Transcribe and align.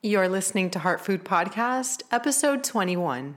You're 0.00 0.28
listening 0.28 0.70
to 0.70 0.78
Heart 0.78 1.00
Food 1.00 1.24
Podcast, 1.24 2.04
episode 2.12 2.62
21. 2.62 3.36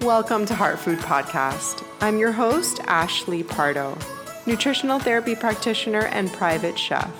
Welcome 0.00 0.46
to 0.46 0.54
Heart 0.54 0.78
Food 0.78 1.00
Podcast. 1.00 1.84
I'm 2.00 2.16
your 2.16 2.32
host, 2.32 2.80
Ashley 2.86 3.42
Pardo, 3.42 3.98
nutritional 4.46 4.98
therapy 4.98 5.36
practitioner 5.36 6.06
and 6.06 6.32
private 6.32 6.78
chef. 6.78 7.14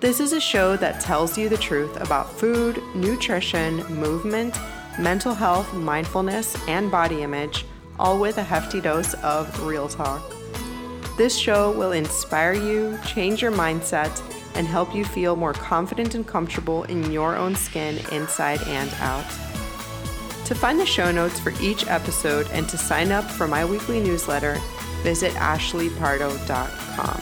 This 0.00 0.20
is 0.20 0.34
a 0.34 0.40
show 0.42 0.76
that 0.76 1.00
tells 1.00 1.38
you 1.38 1.48
the 1.48 1.56
truth 1.56 1.98
about 2.02 2.30
food, 2.30 2.82
nutrition, 2.94 3.76
movement, 3.86 4.58
mental 4.98 5.32
health, 5.32 5.72
mindfulness, 5.72 6.54
and 6.68 6.90
body 6.90 7.22
image 7.22 7.64
all 7.98 8.18
with 8.18 8.38
a 8.38 8.42
hefty 8.42 8.80
dose 8.80 9.14
of 9.14 9.62
real 9.62 9.88
talk. 9.88 10.22
This 11.16 11.36
show 11.36 11.72
will 11.72 11.92
inspire 11.92 12.52
you, 12.52 12.98
change 13.06 13.40
your 13.40 13.52
mindset, 13.52 14.22
and 14.54 14.66
help 14.66 14.94
you 14.94 15.04
feel 15.04 15.36
more 15.36 15.52
confident 15.52 16.14
and 16.14 16.26
comfortable 16.26 16.84
in 16.84 17.10
your 17.10 17.36
own 17.36 17.54
skin 17.54 17.98
inside 18.12 18.60
and 18.66 18.90
out. 19.00 19.26
To 20.46 20.54
find 20.54 20.78
the 20.78 20.86
show 20.86 21.10
notes 21.10 21.40
for 21.40 21.52
each 21.60 21.86
episode 21.86 22.48
and 22.52 22.68
to 22.68 22.78
sign 22.78 23.12
up 23.12 23.24
for 23.24 23.48
my 23.48 23.64
weekly 23.64 24.00
newsletter, 24.00 24.60
visit 25.02 25.32
ashleypardo.com. 25.32 27.20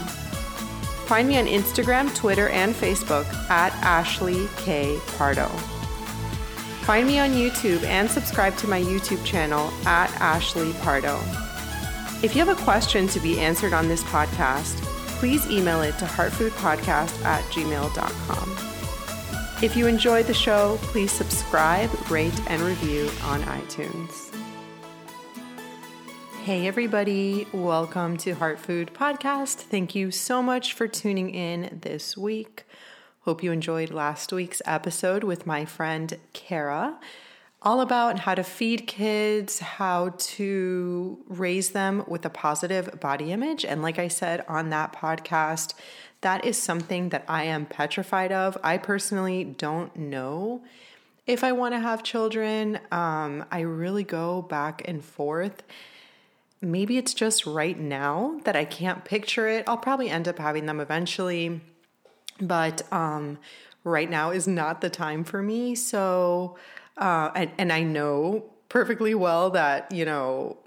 Find 1.06 1.28
me 1.28 1.38
on 1.38 1.47
Instagram, 1.47 2.14
Twitter, 2.14 2.48
and 2.48 2.75
Facebook 2.75 3.27
at 3.50 3.72
Ashley 3.83 4.48
K. 4.56 4.98
Pardo. 5.16 5.50
Find 6.84 7.06
me 7.06 7.19
on 7.19 7.30
YouTube 7.30 7.83
and 7.84 8.11
subscribe 8.11 8.59
to 8.59 8.69
my 8.69 8.79
YouTube 8.79 9.25
channel 9.25 9.73
at 9.87 10.12
Ashley 10.20 10.75
Pardo. 10.75 11.19
If 12.23 12.37
you 12.37 12.45
have 12.45 12.55
a 12.55 12.62
question 12.62 13.09
to 13.09 13.20
be 13.20 13.41
answered 13.41 13.73
on 13.73 13.88
this 13.88 14.02
podcast, 14.05 14.83
please 15.19 15.47
email 15.47 15.80
it 15.80 15.97
to 15.98 16.05
heartfoodpodcast 16.05 17.25
at 17.25 17.42
gmail.com. 17.45 18.56
If 19.62 19.75
you 19.75 19.86
enjoyed 19.86 20.27
the 20.27 20.34
show, 20.34 20.77
please 20.83 21.11
subscribe, 21.11 21.91
rate, 22.11 22.39
and 22.48 22.61
review 22.61 23.11
on 23.23 23.41
iTunes. 23.45 24.34
Hey, 26.42 26.67
everybody, 26.67 27.47
welcome 27.55 28.19
to 28.19 28.34
Heart 28.34 28.58
Food 28.58 28.91
Podcast. 28.92 29.55
Thank 29.55 29.95
you 29.95 30.11
so 30.11 30.42
much 30.42 30.75
for 30.75 30.86
tuning 30.86 31.34
in 31.34 31.78
this 31.80 32.14
week. 32.14 32.67
Hope 33.25 33.42
you 33.42 33.53
enjoyed 33.53 33.91
last 33.91 34.34
week's 34.34 34.61
episode 34.67 35.25
with 35.25 35.47
my 35.47 35.64
friend 35.64 36.19
Kara, 36.34 36.98
all 37.62 37.80
about 37.80 38.19
how 38.19 38.34
to 38.34 38.44
feed 38.44 38.86
kids, 38.86 39.61
how 39.61 40.11
to 40.19 41.19
raise 41.27 41.70
them 41.70 42.05
with 42.06 42.27
a 42.27 42.28
positive 42.28 43.00
body 43.00 43.33
image. 43.33 43.64
And 43.64 43.80
like 43.80 43.98
I 43.98 44.08
said 44.08 44.45
on 44.47 44.69
that 44.69 44.92
podcast, 44.92 45.72
that 46.20 46.45
is 46.45 46.62
something 46.62 47.08
that 47.08 47.25
I 47.27 47.45
am 47.45 47.64
petrified 47.64 48.30
of. 48.30 48.58
I 48.62 48.77
personally 48.77 49.42
don't 49.42 49.97
know 49.97 50.62
if 51.27 51.42
I 51.42 51.52
want 51.52 51.72
to 51.72 51.80
have 51.80 52.02
children. 52.02 52.78
Um, 52.92 53.47
I 53.50 53.61
really 53.61 54.05
go 54.05 54.42
back 54.42 54.83
and 54.84 55.02
forth. 55.02 55.62
Maybe 56.61 56.98
it's 56.98 57.14
just 57.14 57.47
right 57.47 57.80
now 57.80 58.39
that 58.45 58.55
I 58.55 58.67
can't 58.67 59.02
picture 59.02 59.48
it. 59.48 59.64
I'll 59.67 59.78
probably 59.78 60.11
end 60.11 60.28
up 60.28 60.39
having 60.39 60.67
them 60.67 60.78
eventually 60.78 61.62
but 62.40 62.82
um, 62.92 63.38
right 63.84 64.08
now 64.10 64.30
is 64.30 64.48
not 64.48 64.80
the 64.80 64.90
time 64.90 65.24
for 65.24 65.42
me. 65.42 65.74
So, 65.74 66.56
uh, 66.96 67.30
and, 67.34 67.50
and 67.58 67.72
I 67.72 67.82
know 67.82 68.44
perfectly 68.68 69.14
well 69.14 69.50
that, 69.50 69.92
you 69.92 70.04
know, 70.04 70.58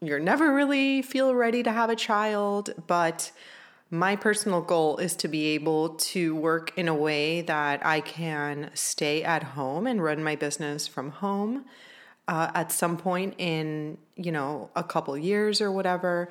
you're 0.00 0.20
never 0.20 0.54
really 0.54 1.02
feel 1.02 1.34
ready 1.34 1.62
to 1.62 1.72
have 1.72 1.90
a 1.90 1.96
child, 1.96 2.70
but 2.86 3.32
my 3.90 4.14
personal 4.14 4.60
goal 4.60 4.98
is 4.98 5.16
to 5.16 5.28
be 5.28 5.46
able 5.46 5.90
to 5.90 6.36
work 6.36 6.72
in 6.76 6.88
a 6.88 6.94
way 6.94 7.40
that 7.40 7.84
I 7.84 8.00
can 8.00 8.70
stay 8.74 9.24
at 9.24 9.42
home 9.42 9.86
and 9.86 10.02
run 10.02 10.22
my 10.22 10.36
business 10.36 10.86
from 10.86 11.10
home 11.10 11.64
uh, 12.28 12.50
at 12.54 12.70
some 12.70 12.98
point 12.98 13.34
in, 13.38 13.96
you 14.14 14.30
know, 14.30 14.70
a 14.76 14.84
couple 14.84 15.16
years 15.16 15.60
or 15.60 15.72
whatever 15.72 16.28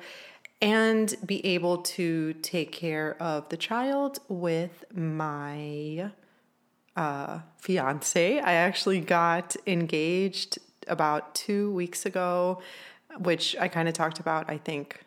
and 0.60 1.14
be 1.24 1.44
able 1.46 1.78
to 1.78 2.32
take 2.34 2.72
care 2.72 3.16
of 3.20 3.48
the 3.48 3.56
child 3.56 4.18
with 4.28 4.84
my 4.92 6.10
uh, 6.96 7.40
fiance. 7.58 8.40
I 8.40 8.52
actually 8.54 9.00
got 9.00 9.54
engaged 9.66 10.58
about 10.88 11.34
two 11.34 11.72
weeks 11.72 12.04
ago, 12.04 12.60
which 13.18 13.54
I 13.60 13.68
kind 13.68 13.88
of 13.88 13.94
talked 13.94 14.18
about, 14.18 14.50
I 14.50 14.58
think. 14.58 15.04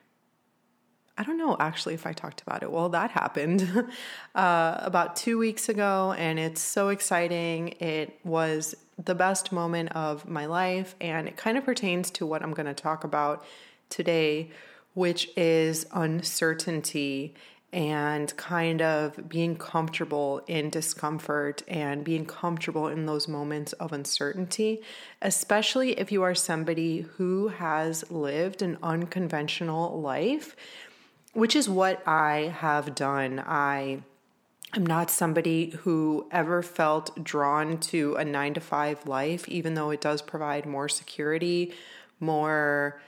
I 1.17 1.23
don't 1.23 1.37
know 1.37 1.57
actually 1.59 1.93
if 1.93 2.07
I 2.07 2.13
talked 2.13 2.41
about 2.41 2.63
it. 2.63 2.71
Well, 2.71 2.89
that 2.89 3.11
happened 3.11 3.69
uh, 4.35 4.75
about 4.79 5.17
two 5.17 5.37
weeks 5.37 5.67
ago, 5.67 6.15
and 6.17 6.39
it's 6.39 6.61
so 6.61 6.89
exciting. 6.89 7.69
It 7.79 8.19
was 8.23 8.73
the 9.03 9.13
best 9.13 9.51
moment 9.51 9.91
of 9.91 10.27
my 10.27 10.45
life, 10.45 10.95
and 11.01 11.27
it 11.27 11.35
kind 11.35 11.57
of 11.57 11.65
pertains 11.65 12.09
to 12.11 12.25
what 12.25 12.41
I'm 12.41 12.53
going 12.53 12.67
to 12.67 12.73
talk 12.73 13.03
about 13.03 13.43
today 13.89 14.51
which 14.93 15.29
is 15.37 15.85
uncertainty 15.93 17.33
and 17.73 18.35
kind 18.35 18.81
of 18.81 19.29
being 19.29 19.55
comfortable 19.55 20.41
in 20.47 20.69
discomfort 20.69 21.63
and 21.67 22.03
being 22.03 22.25
comfortable 22.25 22.87
in 22.87 23.05
those 23.05 23.27
moments 23.27 23.71
of 23.73 23.93
uncertainty, 23.93 24.81
especially 25.21 25.97
if 25.97 26.11
you 26.11 26.21
are 26.21 26.35
somebody 26.35 27.01
who 27.15 27.47
has 27.47 28.09
lived 28.11 28.61
an 28.61 28.77
unconventional 28.83 30.01
life, 30.01 30.55
which 31.33 31.55
is 31.55 31.69
what 31.69 32.05
I 32.05 32.53
have 32.57 32.93
done. 32.93 33.39
I 33.39 34.01
am 34.75 34.85
not 34.85 35.09
somebody 35.09 35.69
who 35.69 36.27
ever 36.29 36.61
felt 36.61 37.23
drawn 37.23 37.77
to 37.77 38.15
a 38.15 38.25
nine 38.25 38.53
to 38.55 38.59
five 38.59 39.07
life, 39.07 39.47
even 39.47 39.75
though 39.75 39.91
it 39.91 40.01
does 40.01 40.21
provide 40.21 40.65
more 40.65 40.89
security, 40.89 41.73
more. 42.19 43.01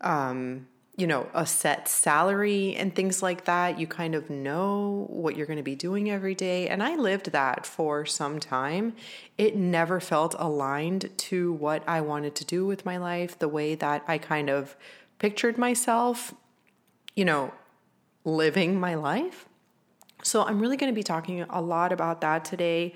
Um, 0.00 0.66
you 1.00 1.06
know, 1.06 1.26
a 1.32 1.46
set 1.46 1.88
salary 1.88 2.76
and 2.76 2.94
things 2.94 3.22
like 3.22 3.46
that. 3.46 3.80
You 3.80 3.86
kind 3.86 4.14
of 4.14 4.28
know 4.28 5.06
what 5.08 5.34
you're 5.34 5.46
going 5.46 5.56
to 5.56 5.62
be 5.62 5.74
doing 5.74 6.10
every 6.10 6.34
day. 6.34 6.68
And 6.68 6.82
I 6.82 6.94
lived 6.94 7.32
that 7.32 7.64
for 7.64 8.04
some 8.04 8.38
time. 8.38 8.94
It 9.38 9.56
never 9.56 9.98
felt 9.98 10.34
aligned 10.38 11.08
to 11.16 11.54
what 11.54 11.82
I 11.88 12.02
wanted 12.02 12.34
to 12.36 12.44
do 12.44 12.66
with 12.66 12.84
my 12.84 12.98
life, 12.98 13.38
the 13.38 13.48
way 13.48 13.74
that 13.76 14.04
I 14.06 14.18
kind 14.18 14.50
of 14.50 14.76
pictured 15.18 15.56
myself, 15.56 16.34
you 17.16 17.24
know, 17.24 17.54
living 18.24 18.78
my 18.78 18.94
life. 18.94 19.46
So 20.22 20.44
I'm 20.44 20.60
really 20.60 20.76
going 20.76 20.92
to 20.92 20.94
be 20.94 21.02
talking 21.02 21.40
a 21.48 21.62
lot 21.62 21.92
about 21.92 22.20
that 22.20 22.44
today. 22.44 22.94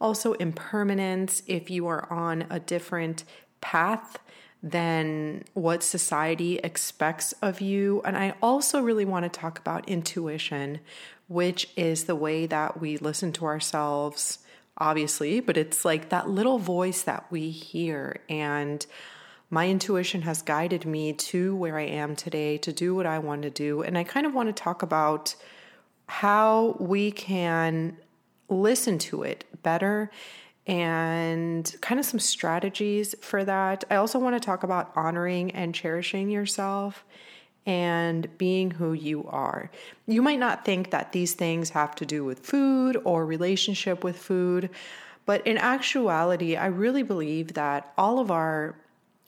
Also, 0.00 0.32
impermanence, 0.34 1.44
if 1.46 1.70
you 1.70 1.86
are 1.86 2.12
on 2.12 2.46
a 2.50 2.58
different 2.58 3.22
path 3.60 4.18
than 4.62 5.44
what 5.54 5.82
society 5.82 6.58
expects 6.58 7.32
of 7.42 7.60
you. 7.60 8.02
And 8.04 8.16
I 8.16 8.34
also 8.42 8.80
really 8.80 9.04
want 9.04 9.24
to 9.24 9.40
talk 9.40 9.58
about 9.58 9.88
intuition, 9.88 10.80
which 11.28 11.68
is 11.76 12.04
the 12.04 12.16
way 12.16 12.46
that 12.46 12.80
we 12.80 12.96
listen 12.96 13.32
to 13.32 13.44
ourselves, 13.44 14.38
obviously, 14.78 15.40
but 15.40 15.56
it's 15.56 15.84
like 15.84 16.08
that 16.08 16.28
little 16.28 16.58
voice 16.58 17.02
that 17.02 17.26
we 17.30 17.50
hear. 17.50 18.20
And 18.28 18.84
my 19.50 19.68
intuition 19.68 20.22
has 20.22 20.42
guided 20.42 20.84
me 20.84 21.12
to 21.12 21.54
where 21.54 21.78
I 21.78 21.84
am 21.84 22.16
today 22.16 22.58
to 22.58 22.72
do 22.72 22.94
what 22.94 23.06
I 23.06 23.18
want 23.18 23.42
to 23.42 23.50
do. 23.50 23.82
And 23.82 23.96
I 23.96 24.04
kind 24.04 24.26
of 24.26 24.34
want 24.34 24.48
to 24.48 24.52
talk 24.52 24.82
about 24.82 25.36
how 26.08 26.76
we 26.80 27.10
can 27.10 27.96
listen 28.48 28.98
to 28.98 29.22
it 29.22 29.44
better 29.62 30.10
and 30.66 31.76
kind 31.80 32.00
of 32.00 32.06
some 32.06 32.20
strategies 32.20 33.14
for 33.20 33.44
that. 33.44 33.84
I 33.90 33.96
also 33.96 34.18
want 34.18 34.34
to 34.34 34.44
talk 34.44 34.62
about 34.62 34.92
honoring 34.96 35.52
and 35.52 35.74
cherishing 35.74 36.28
yourself 36.28 37.04
and 37.66 38.36
being 38.38 38.72
who 38.72 38.92
you 38.92 39.24
are. 39.28 39.70
You 40.06 40.22
might 40.22 40.38
not 40.38 40.64
think 40.64 40.90
that 40.90 41.12
these 41.12 41.34
things 41.34 41.70
have 41.70 41.94
to 41.96 42.06
do 42.06 42.24
with 42.24 42.40
food 42.40 42.96
or 43.04 43.26
relationship 43.26 44.04
with 44.04 44.18
food, 44.18 44.70
but 45.24 45.44
in 45.46 45.58
actuality, 45.58 46.56
I 46.56 46.66
really 46.66 47.02
believe 47.02 47.54
that 47.54 47.92
all 47.98 48.20
of 48.20 48.30
our 48.30 48.76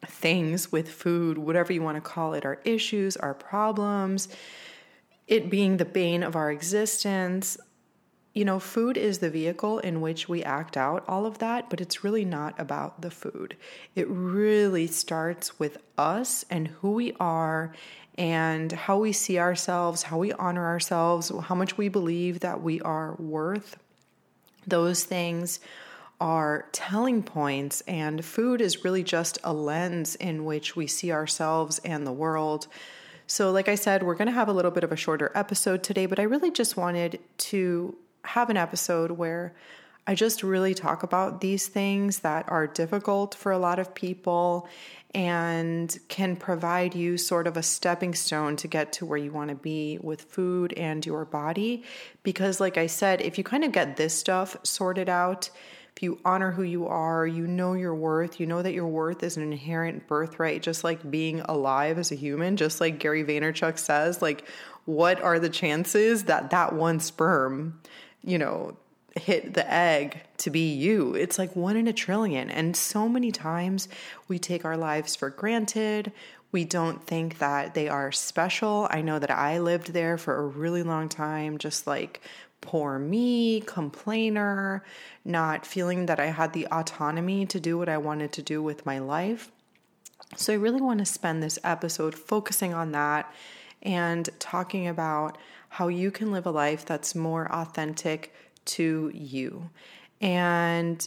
things 0.07 0.71
with 0.71 0.89
food, 0.89 1.39
whatever 1.39 1.73
you 1.73 1.83
want 1.83 1.97
to 1.97 2.01
call 2.01 2.35
it, 2.35 2.45
our 2.45 2.61
issues, 2.65 3.17
our 3.17 3.35
problems, 3.35 4.29
it 5.27 5.51
being 5.51 5.77
the 5.77 5.85
bane 5.85 6.23
of 6.23 6.37
our 6.37 6.53
existence, 6.53 7.59
you 8.39 8.45
know, 8.45 8.61
food 8.61 8.97
is 8.97 9.19
the 9.19 9.31
vehicle 9.31 9.81
in 9.81 10.01
which 10.01 10.29
we 10.29 10.45
act 10.45 10.77
out 10.77 11.03
all 11.09 11.27
of 11.27 11.39
that, 11.39 11.69
but 11.69 11.81
it's 11.81 12.05
really 12.05 12.25
not 12.25 12.55
about 12.57 13.01
the 13.01 13.11
food. 13.11 13.57
It 13.97 14.07
really 14.09 14.87
starts 14.87 15.59
with 15.59 15.79
us 15.99 16.45
and 16.49 16.69
who 16.69 16.93
we 16.93 17.15
are 17.19 17.75
and 18.17 18.71
how 18.71 18.99
we 18.99 19.11
see 19.11 19.41
ourselves, 19.41 20.05
how 20.05 20.19
we 20.19 20.33
honor 20.35 20.67
ourselves, 20.67 21.33
how 21.47 21.57
much 21.57 21.77
we 21.77 21.89
believe 21.89 22.39
that 22.39 22.63
we 22.63 22.81
are 22.83 23.17
worth. 23.17 23.77
Those 24.65 25.03
things 25.03 25.59
are 26.21 26.67
telling 26.71 27.25
points, 27.25 27.81
and 27.89 28.25
food 28.25 28.61
is 28.61 28.85
really 28.85 29.03
just 29.03 29.39
a 29.43 29.53
lens 29.53 30.15
in 30.15 30.45
which 30.45 30.77
we 30.77 30.87
see 30.87 31.11
ourselves 31.11 31.81
and 31.81 32.07
the 32.07 32.13
world. 32.13 32.69
So, 33.27 33.51
like 33.51 33.69
I 33.69 33.75
said, 33.75 34.05
we're 34.05 34.15
going 34.15 34.27
to 34.27 34.33
have 34.33 34.49
a 34.49 34.53
little 34.53 34.71
bit 34.71 34.85
of 34.85 34.93
a 34.93 34.97
shorter 34.97 35.33
episode 35.35 35.83
today, 35.83 36.07
but 36.07 36.21
I 36.21 36.23
really 36.23 36.53
just 36.53 36.77
wanted 36.77 37.19
to 37.39 37.97
have 38.25 38.51
an 38.51 38.57
episode 38.57 39.13
where 39.13 39.55
I 40.07 40.15
just 40.15 40.43
really 40.43 40.73
talk 40.73 41.03
about 41.03 41.43
these 41.43 41.67
things 41.67 42.21
that 42.21 42.49
are 42.49 42.67
difficult 42.67 43.35
for 43.35 43.53
a 43.53 43.59
lot 43.59 43.79
of 43.79 43.95
people 43.95 44.67
and 45.15 45.97
can 46.09 46.37
provide 46.37 46.95
you 46.95 47.19
sort 47.19 47.47
of 47.47 47.57
a 47.57 47.63
stepping 47.63 48.15
stone 48.15 48.57
to 48.57 48.69
get 48.69 48.93
to 48.95 49.07
where 49.07 49.19
you 49.19 49.33
want 49.33 49.51
to 49.51 49.55
be 49.55 49.99
with 50.03 50.23
food 50.23 50.73
and 50.75 51.05
your 51.05 51.25
body. 51.25 51.83
Because, 52.23 52.61
like 52.61 52.77
I 52.77 52.87
said, 52.87 53.21
if 53.21 53.37
you 53.39 53.45
kind 53.45 53.65
of 53.65 53.73
get 53.73 53.97
this 53.97 54.15
stuff 54.15 54.57
sorted 54.63 55.09
out, 55.09 55.51
if 55.97 56.03
you 56.03 56.21
honor 56.25 56.53
who 56.53 56.63
you 56.63 56.87
are, 56.87 57.27
you 57.27 57.47
know 57.47 57.73
your 57.75 57.95
worth, 57.95 58.39
you 58.39 58.47
know 58.47 58.63
that 58.63 58.73
your 58.73 58.87
worth 58.87 59.23
is 59.23 59.37
an 59.37 59.43
inherent 59.43 60.07
birthright, 60.07 60.63
just 60.63 60.85
like 60.85 61.11
being 61.11 61.41
alive 61.41 61.99
as 61.99 62.13
a 62.13 62.15
human, 62.15 62.57
just 62.57 62.81
like 62.81 62.99
Gary 62.99 63.25
Vaynerchuk 63.25 63.79
says, 63.79 64.23
like, 64.23 64.47
what 64.85 65.21
are 65.21 65.39
the 65.39 65.49
chances 65.49 66.25
that 66.25 66.51
that 66.51 66.73
one 66.73 67.01
sperm, 67.01 67.81
you 68.23 68.39
know, 68.39 68.77
hit 69.17 69.55
the 69.55 69.73
egg 69.73 70.21
to 70.39 70.51
be 70.51 70.73
you. 70.73 71.15
It's 71.15 71.39
like 71.39 71.55
one 71.57 71.77
in 71.77 71.89
a 71.89 71.93
trillion. 71.93 72.51
And 72.51 72.77
so 72.77 73.09
many 73.09 73.33
times 73.33 73.89
we 74.29 74.39
take 74.39 74.65
our 74.65 74.77
lives 74.77 75.17
for 75.17 75.31
granted. 75.31 76.13
We 76.53 76.65
don't 76.65 77.05
think 77.05 77.39
that 77.39 77.75
they 77.75 77.89
are 77.89 78.13
special. 78.13 78.89
I 78.91 79.03
know 79.03 79.19
that 79.19 79.31
I 79.31 79.59
lived 79.59 79.93
there 79.93 80.17
for 80.17 80.37
a 80.37 80.47
really 80.47 80.83
long 80.83 81.09
time, 81.09 81.59
just 81.59 81.87
like 81.87 82.23
poor 82.61 82.99
me, 82.99 83.61
complainer, 83.61 84.85
not 85.25 85.67
feeling 85.67 86.07
that 86.07 86.19
I 86.19 86.27
had 86.27 86.53
the 86.53 86.67
autonomy 86.67 87.47
to 87.47 87.61
do 87.61 87.79
what 87.79 87.89
I 87.89 87.99
wanted 87.99 88.33
to 88.33 88.43
do 88.43 88.63
with 88.63 88.87
my 88.87 88.99
life. 88.99 89.51
So 90.37 90.53
I 90.53 90.57
really 90.57 90.81
want 90.81 90.99
to 90.99 91.05
spend 91.05 91.43
this 91.43 91.59
episode 91.65 92.15
focusing 92.15 92.75
on 92.75 92.93
that 92.93 93.33
and 93.83 94.29
talking 94.39 94.89
about 94.89 95.39
how 95.69 95.89
you 95.89 96.11
can 96.11 96.33
live 96.33 96.47
a 96.47 96.51
life 96.51 96.85
that's 96.85 97.15
more 97.15 97.51
authentic 97.53 98.35
to 98.65 99.11
you. 99.15 99.71
And 100.21 101.07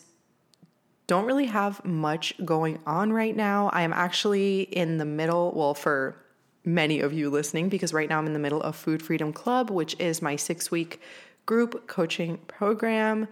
don't 1.08 1.26
really 1.26 1.48
have 1.48 1.84
much 1.84 2.34
going 2.46 2.80
on 2.86 3.12
right 3.12 3.36
now. 3.36 3.70
I 3.74 3.82
am 3.82 3.92
actually 3.92 4.62
in 4.62 4.98
the 4.98 5.06
middle, 5.06 5.52
well, 5.54 5.74
for 5.74 6.16
many 6.64 7.02
of 7.02 7.12
you 7.12 7.30
listening, 7.30 7.70
because 7.70 7.94
right 7.94 8.08
now 8.08 8.18
I'm 8.18 8.28
in 8.28 8.34
the 8.34 8.40
middle 8.40 8.62
of 8.62 8.76
Food 8.76 9.02
Freedom 9.02 9.34
Club, 9.34 9.70
which 9.70 10.00
is 10.00 10.22
my 10.22 10.36
six 10.36 10.72
week 10.72 11.02
group 11.46 11.88
coaching 11.88 12.38
program. 12.48 13.28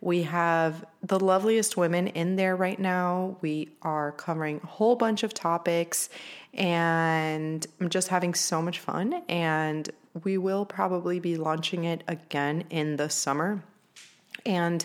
We 0.00 0.24
have 0.24 0.84
the 1.02 1.18
loveliest 1.18 1.76
women 1.78 2.08
in 2.08 2.36
there 2.36 2.54
right 2.54 2.78
now. 2.78 3.38
We 3.40 3.70
are 3.82 4.12
covering 4.12 4.60
a 4.62 4.66
whole 4.66 4.96
bunch 4.96 5.22
of 5.22 5.32
topics, 5.32 6.10
and 6.52 7.66
I'm 7.80 7.88
just 7.88 8.08
having 8.08 8.34
so 8.34 8.60
much 8.60 8.78
fun. 8.78 9.22
And 9.28 9.90
we 10.22 10.38
will 10.38 10.64
probably 10.64 11.18
be 11.18 11.36
launching 11.36 11.84
it 11.84 12.04
again 12.06 12.64
in 12.70 12.96
the 12.96 13.10
summer. 13.10 13.62
And 14.46 14.84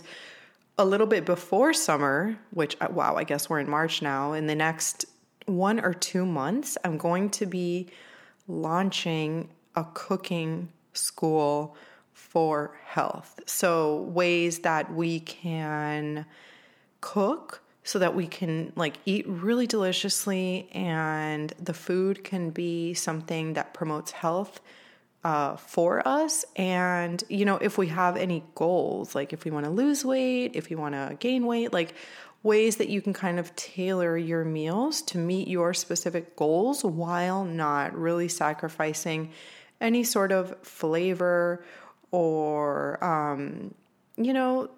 a 0.77 0.85
little 0.85 1.07
bit 1.07 1.25
before 1.25 1.73
summer, 1.73 2.37
which, 2.51 2.75
uh, 2.81 2.87
wow, 2.89 3.15
I 3.15 3.23
guess 3.23 3.49
we're 3.49 3.59
in 3.59 3.69
March 3.69 4.01
now, 4.01 4.33
in 4.33 4.47
the 4.47 4.55
next 4.55 5.05
one 5.45 5.79
or 5.79 5.93
two 5.93 6.25
months, 6.25 6.77
I'm 6.83 6.97
going 6.97 7.29
to 7.31 7.45
be 7.45 7.87
launching 8.47 9.49
a 9.75 9.85
cooking 9.93 10.69
school 10.93 11.75
for 12.13 12.77
health. 12.85 13.39
So, 13.45 14.01
ways 14.03 14.59
that 14.59 14.93
we 14.93 15.19
can 15.19 16.25
cook 17.01 17.61
so 17.83 17.99
that 17.99 18.15
we 18.15 18.27
can 18.27 18.71
like 18.75 18.97
eat 19.05 19.27
really 19.27 19.65
deliciously 19.65 20.69
and 20.73 21.53
the 21.59 21.73
food 21.73 22.23
can 22.23 22.51
be 22.51 22.93
something 22.93 23.53
that 23.53 23.73
promotes 23.73 24.11
health 24.11 24.61
uh, 25.23 25.55
for 25.57 26.07
us. 26.07 26.45
And, 26.55 27.23
you 27.29 27.45
know, 27.45 27.57
if 27.57 27.77
we 27.77 27.87
have 27.87 28.15
any 28.15 28.43
goals, 28.55 29.15
like 29.15 29.33
if 29.33 29.43
we 29.45 29.51
want 29.51 29.65
to 29.65 29.71
lose 29.71 30.05
weight, 30.05 30.51
if 30.55 30.71
you 30.71 30.77
want 30.77 30.95
to 30.95 31.17
gain 31.19 31.45
weight, 31.45 31.73
like 31.73 31.93
ways 32.41 32.77
that 32.77 32.87
you 32.87 33.01
can 33.01 33.11
kind 33.13 33.37
of 33.37 33.53
tailor 33.55 34.17
your 34.17 34.45
meals 34.45 35.01
to 35.01 35.17
meet 35.17 35.47
your 35.47 35.73
specific 35.73 36.35
goals 36.37 36.85
while 36.85 37.43
not 37.43 37.93
really 37.97 38.29
sacrificing 38.29 39.29
any 39.81 40.03
sort 40.03 40.31
of 40.31 40.55
flavor 40.61 41.63
or, 42.11 43.03
um, 43.03 43.73
you 44.15 44.33
know, 44.33 44.69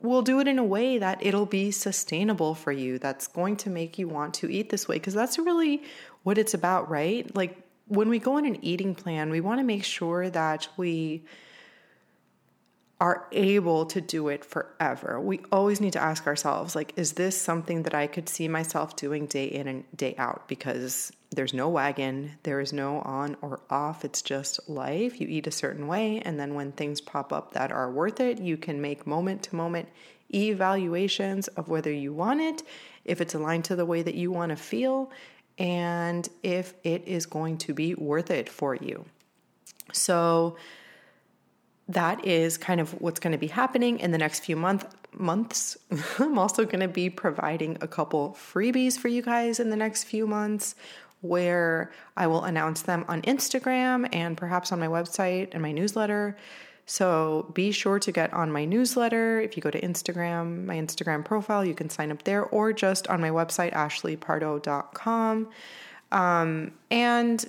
we'll 0.00 0.22
do 0.22 0.40
it 0.40 0.46
in 0.46 0.58
a 0.58 0.64
way 0.64 0.98
that 0.98 1.24
it'll 1.24 1.46
be 1.46 1.70
sustainable 1.70 2.54
for 2.54 2.70
you, 2.70 2.98
that's 2.98 3.26
going 3.26 3.56
to 3.56 3.70
make 3.70 3.98
you 3.98 4.06
want 4.06 4.34
to 4.34 4.50
eat 4.50 4.68
this 4.68 4.86
way. 4.86 4.96
Because 4.96 5.14
that's 5.14 5.38
really 5.38 5.82
what 6.22 6.38
it's 6.38 6.54
about, 6.54 6.88
right? 6.90 7.34
Like, 7.34 7.65
when 7.88 8.08
we 8.08 8.18
go 8.18 8.36
on 8.36 8.46
an 8.46 8.64
eating 8.64 8.94
plan, 8.94 9.30
we 9.30 9.40
want 9.40 9.60
to 9.60 9.64
make 9.64 9.84
sure 9.84 10.28
that 10.30 10.68
we 10.76 11.24
are 12.98 13.26
able 13.30 13.84
to 13.84 14.00
do 14.00 14.28
it 14.28 14.44
forever. 14.44 15.20
We 15.20 15.40
always 15.52 15.80
need 15.82 15.92
to 15.92 16.02
ask 16.02 16.26
ourselves 16.26 16.74
like 16.74 16.94
is 16.96 17.12
this 17.12 17.38
something 17.38 17.82
that 17.82 17.94
I 17.94 18.06
could 18.06 18.28
see 18.28 18.48
myself 18.48 18.96
doing 18.96 19.26
day 19.26 19.46
in 19.46 19.68
and 19.68 19.84
day 19.94 20.14
out 20.16 20.48
because 20.48 21.12
there's 21.30 21.52
no 21.52 21.68
wagon, 21.68 22.32
there 22.44 22.60
is 22.60 22.72
no 22.72 23.00
on 23.00 23.36
or 23.42 23.60
off. 23.68 24.04
It's 24.04 24.22
just 24.22 24.66
life. 24.68 25.20
You 25.20 25.28
eat 25.28 25.46
a 25.46 25.50
certain 25.50 25.88
way 25.88 26.20
and 26.20 26.40
then 26.40 26.54
when 26.54 26.72
things 26.72 27.02
pop 27.02 27.34
up 27.34 27.52
that 27.52 27.70
are 27.70 27.90
worth 27.90 28.18
it, 28.20 28.40
you 28.40 28.56
can 28.56 28.80
make 28.80 29.06
moment 29.06 29.42
to 29.44 29.56
moment 29.56 29.88
evaluations 30.32 31.48
of 31.48 31.68
whether 31.68 31.92
you 31.92 32.12
want 32.12 32.40
it, 32.40 32.62
if 33.04 33.20
it's 33.20 33.34
aligned 33.34 33.66
to 33.66 33.76
the 33.76 33.86
way 33.86 34.02
that 34.02 34.14
you 34.14 34.32
want 34.32 34.50
to 34.50 34.56
feel, 34.56 35.10
and 35.58 36.28
if 36.42 36.74
it 36.84 37.06
is 37.06 37.26
going 37.26 37.58
to 37.58 37.74
be 37.74 37.94
worth 37.94 38.30
it 38.30 38.48
for 38.48 38.74
you. 38.74 39.04
So 39.92 40.56
that 41.88 42.24
is 42.26 42.58
kind 42.58 42.80
of 42.80 43.00
what's 43.00 43.20
going 43.20 43.32
to 43.32 43.38
be 43.38 43.46
happening 43.46 44.00
in 44.00 44.10
the 44.10 44.18
next 44.18 44.40
few 44.40 44.56
month, 44.56 44.86
months. 45.12 45.76
I'm 46.18 46.38
also 46.38 46.64
going 46.64 46.80
to 46.80 46.88
be 46.88 47.08
providing 47.08 47.78
a 47.80 47.88
couple 47.88 48.36
freebies 48.38 48.98
for 48.98 49.08
you 49.08 49.22
guys 49.22 49.60
in 49.60 49.70
the 49.70 49.76
next 49.76 50.04
few 50.04 50.26
months 50.26 50.74
where 51.20 51.90
I 52.16 52.26
will 52.26 52.44
announce 52.44 52.82
them 52.82 53.04
on 53.08 53.22
Instagram 53.22 54.08
and 54.12 54.36
perhaps 54.36 54.72
on 54.72 54.78
my 54.78 54.88
website 54.88 55.48
and 55.52 55.62
my 55.62 55.72
newsletter. 55.72 56.36
So 56.86 57.50
be 57.52 57.72
sure 57.72 57.98
to 57.98 58.12
get 58.12 58.32
on 58.32 58.52
my 58.52 58.64
newsletter. 58.64 59.40
If 59.40 59.56
you 59.56 59.62
go 59.62 59.72
to 59.72 59.80
Instagram, 59.80 60.66
my 60.66 60.76
Instagram 60.76 61.24
profile, 61.24 61.64
you 61.64 61.74
can 61.74 61.90
sign 61.90 62.12
up 62.12 62.22
there 62.22 62.44
or 62.44 62.72
just 62.72 63.08
on 63.08 63.20
my 63.20 63.30
website, 63.30 63.74
ashleypardo.com. 63.74 65.48
Um, 66.12 66.72
and 66.92 67.44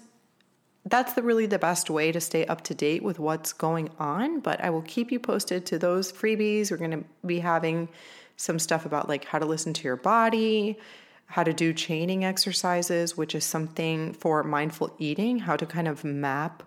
that's 0.85 1.13
the 1.13 1.21
really 1.21 1.45
the 1.45 1.59
best 1.59 1.91
way 1.91 2.11
to 2.11 2.19
stay 2.19 2.45
up 2.47 2.61
to 2.63 2.73
date 2.73 3.03
with 3.03 3.19
what's 3.19 3.53
going 3.53 3.89
on. 3.99 4.39
But 4.39 4.59
I 4.63 4.71
will 4.71 4.81
keep 4.81 5.11
you 5.11 5.19
posted 5.19 5.67
to 5.67 5.77
those 5.77 6.11
freebies. 6.11 6.71
We're 6.71 6.77
going 6.77 6.91
to 6.91 7.03
be 7.23 7.39
having 7.39 7.89
some 8.37 8.57
stuff 8.57 8.87
about 8.87 9.07
like 9.07 9.25
how 9.25 9.37
to 9.37 9.45
listen 9.45 9.73
to 9.73 9.83
your 9.83 9.97
body, 9.97 10.79
how 11.27 11.43
to 11.43 11.53
do 11.53 11.73
chaining 11.73 12.25
exercises, 12.25 13.15
which 13.15 13.35
is 13.35 13.43
something 13.43 14.13
for 14.13 14.43
mindful 14.43 14.95
eating, 14.97 15.39
how 15.39 15.55
to 15.55 15.65
kind 15.67 15.87
of 15.87 16.03
map 16.03 16.63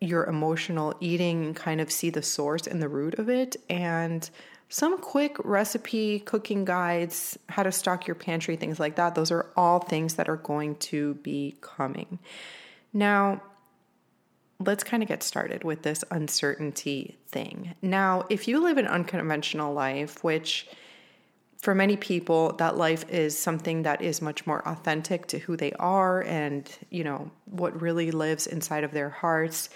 your 0.00 0.24
emotional 0.24 0.94
eating, 1.00 1.44
and 1.44 1.56
kind 1.56 1.80
of 1.80 1.90
see 1.90 2.10
the 2.10 2.22
source 2.22 2.66
and 2.66 2.82
the 2.82 2.88
root 2.88 3.14
of 3.18 3.28
it, 3.28 3.56
and 3.68 4.28
some 4.68 4.98
quick 4.98 5.36
recipe 5.44 6.18
cooking 6.20 6.64
guides, 6.64 7.38
how 7.48 7.62
to 7.62 7.70
stock 7.70 8.06
your 8.06 8.14
pantry, 8.14 8.56
things 8.56 8.80
like 8.80 8.96
that. 8.96 9.14
Those 9.14 9.30
are 9.30 9.46
all 9.56 9.78
things 9.78 10.14
that 10.14 10.28
are 10.28 10.36
going 10.36 10.76
to 10.76 11.14
be 11.14 11.56
coming. 11.60 12.18
Now, 12.92 13.42
let's 14.58 14.84
kind 14.84 15.02
of 15.02 15.08
get 15.08 15.22
started 15.22 15.64
with 15.64 15.82
this 15.82 16.04
uncertainty 16.10 17.16
thing. 17.28 17.74
Now, 17.82 18.24
if 18.30 18.48
you 18.48 18.60
live 18.60 18.78
an 18.78 18.86
unconventional 18.86 19.74
life, 19.74 20.24
which 20.24 20.66
for 21.64 21.74
many 21.74 21.96
people 21.96 22.52
that 22.56 22.76
life 22.76 23.08
is 23.08 23.38
something 23.38 23.84
that 23.84 24.02
is 24.02 24.20
much 24.20 24.46
more 24.46 24.66
authentic 24.68 25.26
to 25.28 25.38
who 25.38 25.56
they 25.56 25.72
are 25.72 26.20
and 26.20 26.70
you 26.90 27.02
know 27.02 27.30
what 27.46 27.80
really 27.80 28.10
lives 28.10 28.46
inside 28.46 28.84
of 28.84 28.92
their 28.92 29.08
hearts. 29.08 29.70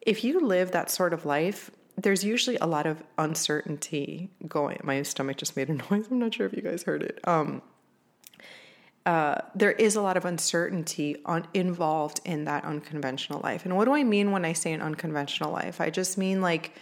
If 0.00 0.24
you 0.24 0.40
live 0.40 0.70
that 0.72 0.90
sort 0.90 1.12
of 1.12 1.26
life 1.26 1.70
there's 1.98 2.24
usually 2.24 2.56
a 2.58 2.66
lot 2.66 2.86
of 2.86 3.02
uncertainty 3.16 4.30
going. 4.46 4.78
My 4.82 5.02
stomach 5.02 5.38
just 5.38 5.56
made 5.56 5.68
a 5.68 5.74
noise. 5.90 6.06
I'm 6.10 6.18
not 6.18 6.34
sure 6.34 6.46
if 6.46 6.52
you 6.52 6.62
guys 6.62 6.82
heard 6.82 7.02
it. 7.02 7.20
Um, 7.24 7.62
uh, 9.06 9.36
there 9.54 9.72
is 9.72 9.96
a 9.96 10.02
lot 10.02 10.16
of 10.16 10.24
uncertainty 10.24 11.16
on, 11.24 11.46
involved 11.54 12.20
in 12.24 12.44
that 12.44 12.64
unconventional 12.64 13.40
life. 13.40 13.64
And 13.64 13.76
what 13.76 13.84
do 13.84 13.92
i 13.92 14.02
mean 14.02 14.32
when 14.32 14.44
i 14.44 14.52
say 14.52 14.72
an 14.72 14.82
unconventional 14.82 15.52
life? 15.52 15.80
I 15.80 15.90
just 15.90 16.18
mean 16.18 16.40
like 16.40 16.72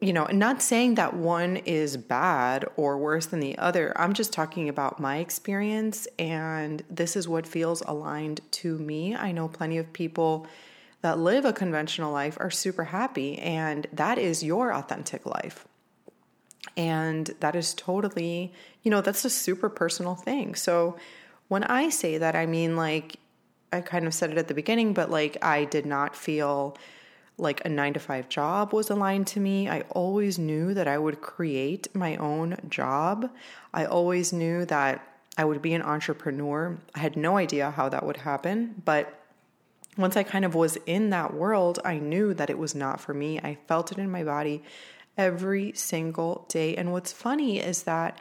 you 0.00 0.12
know, 0.12 0.24
and 0.24 0.38
not 0.38 0.62
saying 0.62 0.94
that 0.94 1.14
one 1.14 1.56
is 1.56 1.96
bad 1.96 2.64
or 2.76 2.96
worse 2.98 3.26
than 3.26 3.40
the 3.40 3.58
other. 3.58 3.92
I'm 3.96 4.12
just 4.12 4.32
talking 4.32 4.68
about 4.68 5.00
my 5.00 5.16
experience, 5.16 6.06
and 6.18 6.82
this 6.88 7.16
is 7.16 7.28
what 7.28 7.46
feels 7.46 7.82
aligned 7.82 8.40
to 8.52 8.78
me. 8.78 9.16
I 9.16 9.32
know 9.32 9.48
plenty 9.48 9.76
of 9.78 9.92
people 9.92 10.46
that 11.00 11.18
live 11.18 11.44
a 11.44 11.52
conventional 11.52 12.12
life 12.12 12.36
are 12.38 12.50
super 12.50 12.84
happy, 12.84 13.38
and 13.38 13.88
that 13.92 14.18
is 14.18 14.44
your 14.44 14.72
authentic 14.72 15.26
life. 15.26 15.66
And 16.76 17.30
that 17.40 17.56
is 17.56 17.74
totally, 17.74 18.52
you 18.82 18.90
know, 18.90 19.00
that's 19.00 19.24
a 19.24 19.30
super 19.30 19.68
personal 19.68 20.14
thing. 20.14 20.54
So 20.54 20.96
when 21.48 21.64
I 21.64 21.88
say 21.88 22.18
that, 22.18 22.36
I 22.36 22.46
mean 22.46 22.76
like 22.76 23.16
I 23.72 23.80
kind 23.80 24.06
of 24.06 24.14
said 24.14 24.30
it 24.30 24.38
at 24.38 24.48
the 24.48 24.54
beginning, 24.54 24.92
but 24.94 25.10
like 25.10 25.36
I 25.42 25.64
did 25.64 25.86
not 25.86 26.14
feel 26.14 26.76
like 27.38 27.64
a 27.64 27.68
nine 27.68 27.94
to 27.94 28.00
five 28.00 28.28
job 28.28 28.72
was 28.72 28.90
aligned 28.90 29.26
to 29.28 29.40
me. 29.40 29.68
I 29.68 29.82
always 29.90 30.38
knew 30.38 30.74
that 30.74 30.88
I 30.88 30.98
would 30.98 31.20
create 31.20 31.94
my 31.94 32.16
own 32.16 32.56
job. 32.68 33.30
I 33.72 33.84
always 33.84 34.32
knew 34.32 34.64
that 34.66 35.04
I 35.36 35.44
would 35.44 35.62
be 35.62 35.74
an 35.74 35.82
entrepreneur. 35.82 36.76
I 36.94 36.98
had 36.98 37.16
no 37.16 37.36
idea 37.36 37.70
how 37.70 37.88
that 37.88 38.04
would 38.04 38.18
happen, 38.18 38.82
but 38.84 39.14
once 39.96 40.16
I 40.16 40.22
kind 40.22 40.44
of 40.44 40.54
was 40.54 40.76
in 40.86 41.10
that 41.10 41.34
world, 41.34 41.80
I 41.84 41.98
knew 41.98 42.32
that 42.34 42.50
it 42.50 42.58
was 42.58 42.74
not 42.74 43.00
for 43.00 43.14
me. 43.14 43.40
I 43.40 43.58
felt 43.66 43.92
it 43.92 43.98
in 43.98 44.10
my 44.10 44.24
body 44.24 44.62
every 45.16 45.72
single 45.72 46.44
day. 46.48 46.76
And 46.76 46.92
what's 46.92 47.12
funny 47.12 47.58
is 47.58 47.84
that 47.84 48.20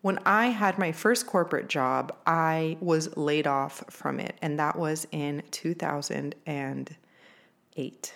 when 0.00 0.18
I 0.24 0.46
had 0.46 0.78
my 0.78 0.92
first 0.92 1.26
corporate 1.26 1.68
job, 1.68 2.16
I 2.26 2.78
was 2.80 3.14
laid 3.18 3.46
off 3.46 3.84
from 3.90 4.18
it, 4.18 4.34
and 4.40 4.58
that 4.58 4.78
was 4.78 5.06
in 5.12 5.42
2008. 5.50 8.14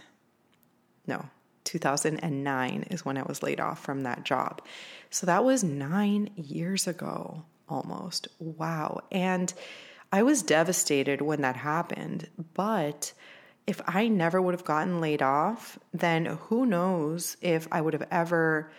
No, 1.06 1.26
2009 1.64 2.86
is 2.90 3.04
when 3.04 3.16
I 3.16 3.22
was 3.22 3.42
laid 3.42 3.60
off 3.60 3.82
from 3.82 4.02
that 4.02 4.24
job. 4.24 4.62
So 5.10 5.26
that 5.26 5.44
was 5.44 5.64
nine 5.64 6.30
years 6.36 6.86
ago 6.86 7.44
almost. 7.68 8.28
Wow. 8.38 9.00
And 9.10 9.52
I 10.12 10.22
was 10.22 10.42
devastated 10.42 11.20
when 11.20 11.40
that 11.42 11.56
happened, 11.56 12.28
but 12.54 13.12
if 13.66 13.80
I 13.86 14.08
never 14.08 14.40
would 14.40 14.54
have 14.54 14.64
gotten 14.64 15.00
laid 15.00 15.22
off, 15.22 15.78
then 15.92 16.26
who 16.26 16.66
knows 16.66 17.36
if 17.40 17.66
I 17.72 17.80
would 17.80 17.94
have 17.94 18.06
ever 18.10 18.70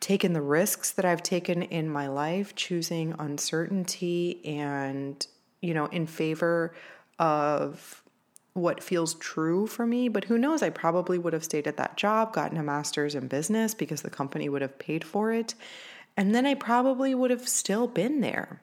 taken 0.00 0.32
the 0.32 0.42
risks 0.42 0.90
that 0.92 1.04
I've 1.04 1.22
taken 1.22 1.62
in 1.62 1.88
my 1.88 2.08
life, 2.08 2.56
choosing 2.56 3.14
uncertainty 3.18 4.44
and, 4.44 5.24
you 5.60 5.74
know, 5.74 5.86
in 5.86 6.06
favor 6.06 6.74
of 7.18 8.01
what 8.54 8.82
feels 8.82 9.14
true 9.14 9.66
for 9.66 9.86
me. 9.86 10.08
But 10.08 10.24
who 10.24 10.38
knows? 10.38 10.62
I 10.62 10.70
probably 10.70 11.18
would 11.18 11.32
have 11.32 11.44
stayed 11.44 11.66
at 11.66 11.76
that 11.78 11.96
job, 11.96 12.32
gotten 12.32 12.58
a 12.58 12.62
master's 12.62 13.14
in 13.14 13.28
business 13.28 13.74
because 13.74 14.02
the 14.02 14.10
company 14.10 14.48
would 14.48 14.62
have 14.62 14.78
paid 14.78 15.04
for 15.04 15.32
it. 15.32 15.54
And 16.16 16.34
then 16.34 16.44
I 16.44 16.54
probably 16.54 17.14
would 17.14 17.30
have 17.30 17.48
still 17.48 17.86
been 17.86 18.20
there. 18.20 18.60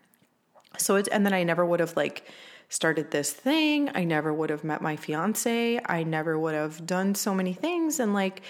So 0.78 0.96
it's, 0.96 1.10
and 1.10 1.26
then 1.26 1.34
I 1.34 1.44
never 1.44 1.66
would 1.66 1.80
have 1.80 1.98
like 1.98 2.28
started 2.70 3.10
this 3.10 3.34
thing. 3.34 3.90
I 3.96 4.04
never 4.04 4.32
would 4.32 4.52
have 4.52 4.64
met 4.64 4.82
my 4.82 4.96
fiance. 4.96 5.80
I 5.84 6.04
never 6.04 6.38
would 6.38 6.54
have 6.54 6.86
done 6.86 7.16
so 7.16 7.34
many 7.34 7.54
things. 7.54 8.00
And 8.00 8.14
like, 8.14 8.44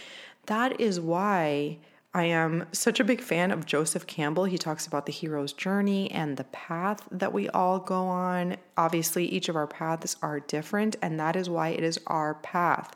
that 0.47 0.81
is 0.81 0.99
why 0.99 1.77
I 2.13 2.23
am 2.23 2.65
such 2.71 2.99
a 2.99 3.03
big 3.03 3.21
fan 3.21 3.51
of 3.51 3.67
Joseph 3.67 4.07
Campbell. 4.07 4.45
He 4.45 4.57
talks 4.57 4.87
about 4.87 5.05
the 5.05 5.11
hero's 5.11 5.53
journey 5.53 6.09
and 6.09 6.37
the 6.37 6.43
path 6.45 7.07
that 7.11 7.33
we 7.33 7.49
all 7.49 7.77
go 7.79 8.07
on. 8.07 8.57
Obviously, 8.77 9.27
each 9.27 9.47
of 9.47 9.55
our 9.55 9.67
paths 9.67 10.15
are 10.23 10.39
different, 10.39 10.95
and 11.03 11.19
that 11.19 11.35
is 11.35 11.49
why 11.49 11.69
it 11.69 11.83
is 11.83 11.99
our 12.07 12.33
path. 12.35 12.95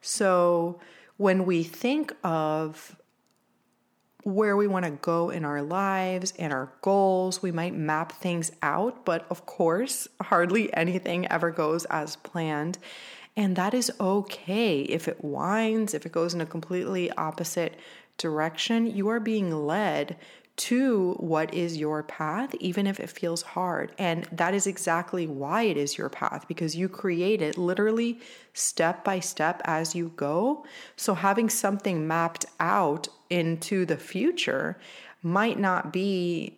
So, 0.00 0.80
when 1.18 1.44
we 1.44 1.62
think 1.62 2.14
of 2.24 2.96
where 4.22 4.56
we 4.56 4.66
want 4.66 4.86
to 4.86 4.90
go 4.92 5.28
in 5.28 5.44
our 5.44 5.60
lives 5.60 6.32
and 6.38 6.50
our 6.50 6.72
goals, 6.80 7.42
we 7.42 7.52
might 7.52 7.74
map 7.74 8.12
things 8.12 8.50
out, 8.62 9.04
but 9.04 9.26
of 9.28 9.44
course, 9.44 10.08
hardly 10.22 10.72
anything 10.74 11.30
ever 11.30 11.50
goes 11.50 11.84
as 11.86 12.16
planned. 12.16 12.78
And 13.36 13.56
that 13.56 13.74
is 13.74 13.92
okay 14.00 14.80
if 14.82 15.08
it 15.08 15.22
winds, 15.22 15.92
if 15.92 16.06
it 16.06 16.12
goes 16.12 16.34
in 16.34 16.40
a 16.40 16.46
completely 16.46 17.10
opposite 17.12 17.78
direction, 18.18 18.86
you 18.86 19.08
are 19.08 19.20
being 19.20 19.50
led 19.50 20.16
to 20.56 21.14
what 21.14 21.52
is 21.52 21.76
your 21.76 22.04
path, 22.04 22.54
even 22.60 22.86
if 22.86 23.00
it 23.00 23.10
feels 23.10 23.42
hard. 23.42 23.92
And 23.98 24.24
that 24.30 24.54
is 24.54 24.68
exactly 24.68 25.26
why 25.26 25.62
it 25.62 25.76
is 25.76 25.98
your 25.98 26.08
path, 26.08 26.46
because 26.46 26.76
you 26.76 26.88
create 26.88 27.42
it 27.42 27.58
literally 27.58 28.20
step 28.52 29.02
by 29.02 29.18
step 29.18 29.60
as 29.64 29.96
you 29.96 30.12
go. 30.14 30.64
So 30.96 31.14
having 31.14 31.50
something 31.50 32.06
mapped 32.06 32.46
out 32.60 33.08
into 33.30 33.84
the 33.84 33.96
future 33.96 34.78
might 35.22 35.58
not 35.58 35.92
be, 35.92 36.56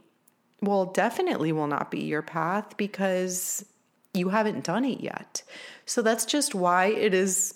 well, 0.60 0.86
definitely 0.86 1.52
will 1.52 1.68
not 1.68 1.90
be 1.90 2.00
your 2.00 2.22
path 2.22 2.76
because 2.76 3.64
you 4.12 4.28
haven't 4.28 4.64
done 4.64 4.84
it 4.84 5.00
yet. 5.00 5.42
So 5.86 6.02
that's 6.02 6.26
just 6.26 6.54
why 6.54 6.86
it 6.86 7.14
is 7.14 7.54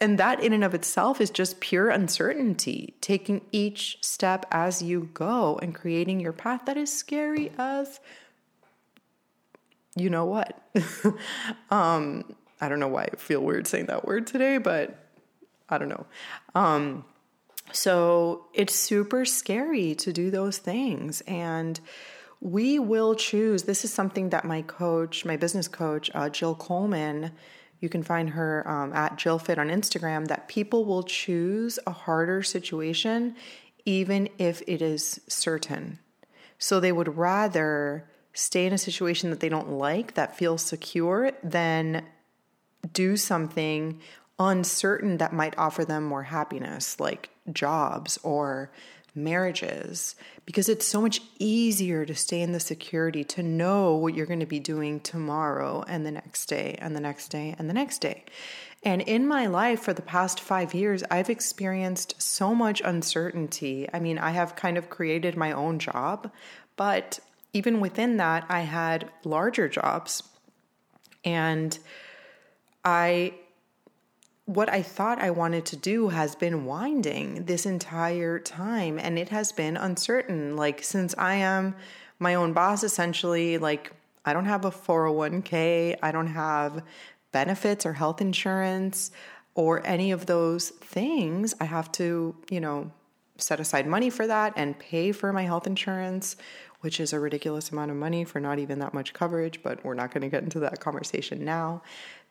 and 0.00 0.18
that 0.18 0.42
in 0.42 0.52
and 0.52 0.64
of 0.64 0.74
itself 0.74 1.20
is 1.20 1.30
just 1.30 1.60
pure 1.60 1.90
uncertainty, 1.90 2.94
taking 3.00 3.42
each 3.52 3.98
step 4.00 4.46
as 4.50 4.82
you 4.82 5.10
go 5.12 5.58
and 5.60 5.74
creating 5.74 6.20
your 6.20 6.32
path. 6.32 6.64
That 6.64 6.76
is 6.76 6.92
scary 6.92 7.52
as 7.58 8.00
you 9.96 10.08
know 10.08 10.24
what. 10.24 10.60
um, 11.70 12.24
I 12.60 12.68
don't 12.68 12.80
know 12.80 12.88
why 12.88 13.08
I 13.12 13.16
feel 13.16 13.40
weird 13.40 13.66
saying 13.66 13.86
that 13.86 14.06
word 14.06 14.26
today, 14.26 14.58
but 14.58 14.96
I 15.68 15.78
don't 15.78 15.88
know. 15.88 16.06
Um, 16.54 17.04
so 17.72 18.46
it's 18.54 18.74
super 18.74 19.24
scary 19.24 19.94
to 19.96 20.12
do 20.12 20.30
those 20.30 20.58
things. 20.58 21.20
And 21.22 21.80
we 22.40 22.78
will 22.78 23.14
choose. 23.14 23.64
This 23.64 23.84
is 23.84 23.92
something 23.92 24.30
that 24.30 24.44
my 24.44 24.62
coach, 24.62 25.24
my 25.24 25.36
business 25.36 25.68
coach, 25.68 26.10
uh, 26.14 26.28
Jill 26.30 26.54
Coleman, 26.54 27.32
you 27.80 27.88
can 27.88 28.02
find 28.02 28.30
her 28.30 28.68
um, 28.68 28.92
at 28.92 29.16
JillFit 29.16 29.58
on 29.58 29.68
Instagram, 29.68 30.28
that 30.28 30.48
people 30.48 30.84
will 30.84 31.02
choose 31.02 31.78
a 31.86 31.92
harder 31.92 32.42
situation 32.42 33.34
even 33.86 34.28
if 34.38 34.62
it 34.66 34.82
is 34.82 35.20
certain. 35.26 35.98
So 36.58 36.78
they 36.78 36.92
would 36.92 37.16
rather 37.16 38.08
stay 38.34 38.66
in 38.66 38.72
a 38.72 38.78
situation 38.78 39.30
that 39.30 39.40
they 39.40 39.48
don't 39.48 39.70
like, 39.70 40.14
that 40.14 40.36
feels 40.36 40.62
secure, 40.62 41.32
than 41.42 42.04
do 42.92 43.16
something 43.16 44.00
uncertain 44.38 45.18
that 45.18 45.32
might 45.32 45.56
offer 45.58 45.84
them 45.84 46.04
more 46.04 46.22
happiness, 46.22 47.00
like 47.00 47.30
jobs 47.52 48.18
or 48.22 48.70
marriages 49.14 50.14
because 50.46 50.68
it's 50.68 50.86
so 50.86 51.00
much 51.00 51.20
easier 51.38 52.04
to 52.04 52.14
stay 52.14 52.40
in 52.40 52.52
the 52.52 52.60
security 52.60 53.24
to 53.24 53.42
know 53.42 53.94
what 53.94 54.14
you're 54.14 54.26
going 54.26 54.40
to 54.40 54.46
be 54.46 54.60
doing 54.60 55.00
tomorrow 55.00 55.84
and 55.88 56.04
the 56.04 56.10
next 56.10 56.46
day 56.46 56.76
and 56.78 56.94
the 56.94 57.00
next 57.00 57.28
day 57.28 57.54
and 57.58 57.68
the 57.68 57.74
next 57.74 57.98
day. 57.98 58.24
And 58.82 59.02
in 59.02 59.26
my 59.26 59.46
life 59.46 59.80
for 59.80 59.92
the 59.92 60.02
past 60.02 60.40
five 60.40 60.72
years, 60.72 61.02
I've 61.10 61.28
experienced 61.28 62.20
so 62.20 62.54
much 62.54 62.80
uncertainty. 62.82 63.88
I 63.92 64.00
mean, 64.00 64.18
I 64.18 64.30
have 64.30 64.56
kind 64.56 64.78
of 64.78 64.88
created 64.88 65.36
my 65.36 65.52
own 65.52 65.78
job, 65.78 66.30
but 66.76 67.20
even 67.52 67.80
within 67.80 68.16
that, 68.16 68.46
I 68.48 68.60
had 68.60 69.10
larger 69.24 69.68
jobs. 69.68 70.22
And 71.24 71.78
I 72.84 73.34
what 74.50 74.68
I 74.68 74.82
thought 74.82 75.22
I 75.22 75.30
wanted 75.30 75.64
to 75.66 75.76
do 75.76 76.08
has 76.08 76.34
been 76.34 76.64
winding 76.64 77.44
this 77.44 77.66
entire 77.66 78.40
time 78.40 78.98
and 78.98 79.16
it 79.16 79.28
has 79.28 79.52
been 79.52 79.76
uncertain. 79.76 80.56
Like, 80.56 80.82
since 80.82 81.14
I 81.16 81.36
am 81.36 81.76
my 82.18 82.34
own 82.34 82.52
boss, 82.52 82.82
essentially, 82.82 83.58
like, 83.58 83.92
I 84.24 84.32
don't 84.32 84.46
have 84.46 84.64
a 84.64 84.72
401k, 84.72 85.98
I 86.02 86.10
don't 86.10 86.26
have 86.26 86.82
benefits 87.30 87.86
or 87.86 87.92
health 87.92 88.20
insurance 88.20 89.12
or 89.54 89.86
any 89.86 90.10
of 90.10 90.26
those 90.26 90.70
things. 90.70 91.54
I 91.60 91.64
have 91.64 91.92
to, 91.92 92.34
you 92.50 92.60
know, 92.60 92.90
set 93.36 93.60
aside 93.60 93.86
money 93.86 94.10
for 94.10 94.26
that 94.26 94.52
and 94.56 94.76
pay 94.76 95.12
for 95.12 95.32
my 95.32 95.44
health 95.44 95.68
insurance, 95.68 96.34
which 96.80 96.98
is 96.98 97.12
a 97.12 97.20
ridiculous 97.20 97.70
amount 97.70 97.92
of 97.92 97.96
money 97.96 98.24
for 98.24 98.40
not 98.40 98.58
even 98.58 98.80
that 98.80 98.94
much 98.94 99.12
coverage, 99.12 99.62
but 99.62 99.84
we're 99.84 99.94
not 99.94 100.12
going 100.12 100.22
to 100.22 100.28
get 100.28 100.42
into 100.42 100.58
that 100.58 100.80
conversation 100.80 101.44
now. 101.44 101.82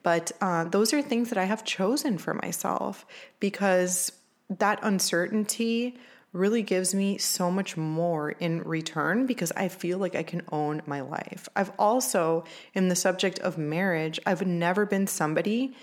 But 0.03 0.31
uh, 0.41 0.65
those 0.65 0.93
are 0.93 1.01
things 1.01 1.29
that 1.29 1.37
I 1.37 1.43
have 1.45 1.65
chosen 1.65 2.17
for 2.17 2.33
myself 2.33 3.05
because 3.39 4.11
that 4.49 4.79
uncertainty 4.81 5.97
really 6.31 6.61
gives 6.61 6.93
me 6.93 7.17
so 7.17 7.49
much 7.49 7.75
more 7.75 8.31
in 8.31 8.61
return 8.61 9.25
because 9.25 9.51
I 9.53 9.67
feel 9.67 9.97
like 9.97 10.15
I 10.15 10.23
can 10.23 10.43
own 10.51 10.81
my 10.85 11.01
life. 11.01 11.49
I've 11.55 11.71
also, 11.79 12.43
in 12.73 12.87
the 12.87 12.95
subject 12.95 13.39
of 13.39 13.57
marriage, 13.57 14.19
I've 14.25 14.45
never 14.45 14.85
been 14.85 15.07
somebody 15.07 15.73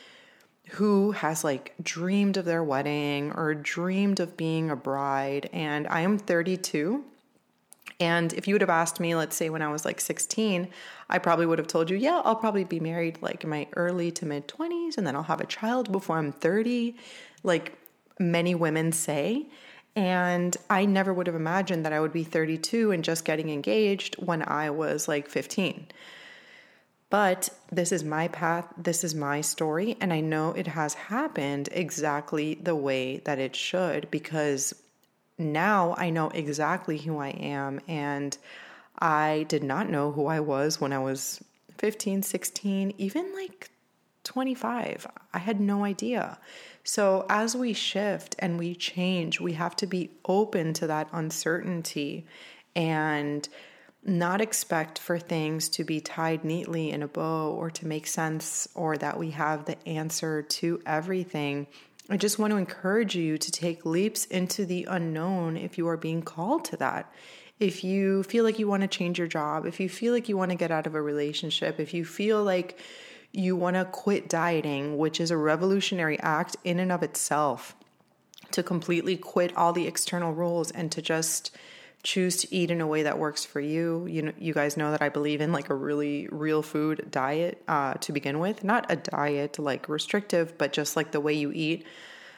who 0.71 1.13
has 1.13 1.45
like 1.45 1.75
dreamed 1.83 2.37
of 2.37 2.45
their 2.45 2.63
wedding 2.63 3.33
or 3.33 3.55
dreamed 3.55 4.21
of 4.21 4.37
being 4.37 4.71
a 4.71 4.77
bride. 4.77 5.49
And 5.53 5.87
I 5.89 6.01
am 6.01 6.19
32. 6.19 7.05
And 7.99 8.33
if 8.35 8.47
you 8.47 8.55
would 8.55 8.61
have 8.61 8.71
asked 8.71 9.01
me, 9.01 9.15
let's 9.15 9.37
say 9.37 9.49
when 9.49 9.63
I 9.63 9.73
was 9.73 9.85
like 9.85 10.01
16, 10.01 10.69
I 11.09 11.19
probably 11.19 11.47
would 11.47 11.59
have 11.59 11.69
told 11.69 11.89
you, 11.89 11.97
yeah, 11.97 12.21
I'll 12.25 12.37
probably 12.37 12.65
be 12.65 12.81
married 12.81 13.19
like 13.23 13.43
in 13.45 13.51
my 13.51 13.67
early 13.75 14.11
to 14.13 14.27
mid 14.27 14.49
20s 14.49 14.99
and 14.99 15.07
then 15.07 15.17
I'll 15.17 15.23
have 15.23 15.41
a 15.41 15.47
child 15.47 15.91
before 15.91 16.19
I'm 16.19 16.33
30, 16.33 16.95
like 17.43 17.79
many 18.19 18.55
women 18.55 18.93
say. 18.93 19.47
And 19.95 20.55
I 20.69 20.85
never 20.85 21.15
would 21.15 21.27
have 21.27 21.37
imagined 21.37 21.87
that 21.87 21.95
I 21.95 22.01
would 22.01 22.13
be 22.13 22.25
32 22.25 22.91
and 22.91 23.03
just 23.03 23.25
getting 23.25 23.49
engaged 23.49 24.17
when 24.17 24.47
I 24.47 24.69
was 24.69 25.09
like 25.09 25.27
15. 25.29 25.87
But 27.09 27.49
this 27.71 27.93
is 27.93 28.05
my 28.05 28.29
path, 28.29 28.67
this 28.77 29.05
is 29.05 29.15
my 29.15 29.41
story, 29.41 29.97
and 30.01 30.13
I 30.13 30.21
know 30.21 30.51
it 30.53 30.67
has 30.67 30.95
happened 30.95 31.69
exactly 31.73 32.57
the 32.61 32.75
way 32.75 33.19
that 33.19 33.39
it 33.39 33.55
should 33.55 34.11
because 34.11 34.75
now 35.39 35.95
I 35.99 36.11
know 36.11 36.29
exactly 36.31 36.99
who 36.99 37.19
I 37.19 37.31
am. 37.31 37.81
And 37.89 38.37
I 38.99 39.45
did 39.49 39.63
not 39.63 39.91
know 39.91 40.13
who 40.13 40.27
I 40.27 40.41
was 40.41 40.81
when 40.81 40.93
I 40.93 40.99
was 40.99 41.43
15, 41.79 42.23
16, 42.23 42.95
even 42.99 43.35
like 43.35 43.71
25. 44.25 45.07
I 45.33 45.39
had 45.39 45.61
no 45.61 45.85
idea. 45.85 46.39
So, 46.83 47.27
as 47.29 47.57
we 47.57 47.73
shift 47.73 48.37
and 48.39 48.59
we 48.59 48.75
change, 48.75 49.41
we 49.41 49.55
have 49.55 49.77
to 49.77 49.87
be 49.87 50.11
open 50.27 50.73
to 50.75 50.87
that 50.87 51.09
uncertainty 51.13 52.27
and 52.75 53.49
not 54.05 54.41
expect 54.41 54.99
for 54.99 55.19
things 55.19 55.69
to 55.71 55.85
be 55.85 56.01
tied 56.01 56.45
neatly 56.45 56.91
in 56.91 57.03
a 57.03 57.09
bow 57.09 57.51
or 57.51 57.71
to 57.71 57.87
make 57.87 58.07
sense 58.07 58.69
or 58.75 58.97
that 58.97 59.19
we 59.19 59.31
have 59.31 59.65
the 59.65 59.77
answer 59.89 60.43
to 60.43 60.81
everything. 60.87 61.67
I 62.09 62.17
just 62.17 62.39
want 62.39 62.53
to 62.53 62.57
encourage 62.57 63.17
you 63.17 63.37
to 63.37 63.51
take 63.51 63.85
leaps 63.85 64.27
into 64.27 64.65
the 64.65 64.85
unknown 64.89 65.57
if 65.57 65.77
you 65.77 65.89
are 65.89 65.97
being 65.97 66.23
called 66.23 66.65
to 66.67 66.77
that. 66.77 67.13
If 67.59 67.83
you 67.83 68.23
feel 68.23 68.45
like 68.45 68.61
you 68.61 68.69
want 68.69 68.83
to 68.83 68.89
change 68.89 69.19
your 69.19 69.27
job, 69.27 69.67
if 69.67 69.81
you 69.81 69.89
feel 69.89 70.13
like 70.13 70.29
you 70.29 70.37
want 70.37 70.53
to 70.53 70.57
get 70.57 70.71
out 70.71 70.87
of 70.87 70.95
a 70.95 71.03
relationship, 71.03 71.81
if 71.81 71.93
you 71.93 72.05
feel 72.05 72.45
like 72.45 72.79
you 73.33 73.57
want 73.57 73.75
to 73.75 73.85
quit 73.87 74.29
dieting, 74.29 74.99
which 74.99 75.21
is 75.21 75.33
a 75.33 75.37
revolutionary 75.37 76.19
act 76.21 76.57
in 76.63 76.79
and 76.79 76.93
of 76.93 77.03
itself, 77.03 77.75
to 78.53 78.63
completely 78.63 79.17
quit 79.17 79.57
all 79.57 79.73
the 79.73 79.89
external 79.89 80.33
rules 80.33 80.71
and 80.71 80.93
to 80.93 81.03
just 81.03 81.57
choose 82.07 82.37
to 82.37 82.55
eat 82.55 82.71
in 82.71 82.81
a 82.81 82.87
way 82.87 83.03
that 83.03 83.19
works 83.19 83.45
for 83.45 83.61
you. 83.61 84.07
You 84.07 84.23
know, 84.23 84.33
you 84.39 84.55
guys 84.55 84.77
know 84.77 84.93
that 84.93 85.03
I 85.03 85.09
believe 85.09 85.41
in 85.41 85.51
like 85.51 85.71
a 85.71 85.75
really 85.75 86.29
real 86.31 86.63
food 86.63 87.09
diet 87.11 87.61
uh, 87.67 87.95
to 87.95 88.13
begin 88.13 88.39
with, 88.39 88.63
not 88.63 88.87
a 88.89 88.95
diet 88.95 89.59
like 89.59 89.89
restrictive, 89.89 90.57
but 90.57 90.73
just 90.73 90.95
like 90.95 91.11
the 91.11 91.21
way 91.21 91.33
you 91.33 91.51
eat. 91.53 91.85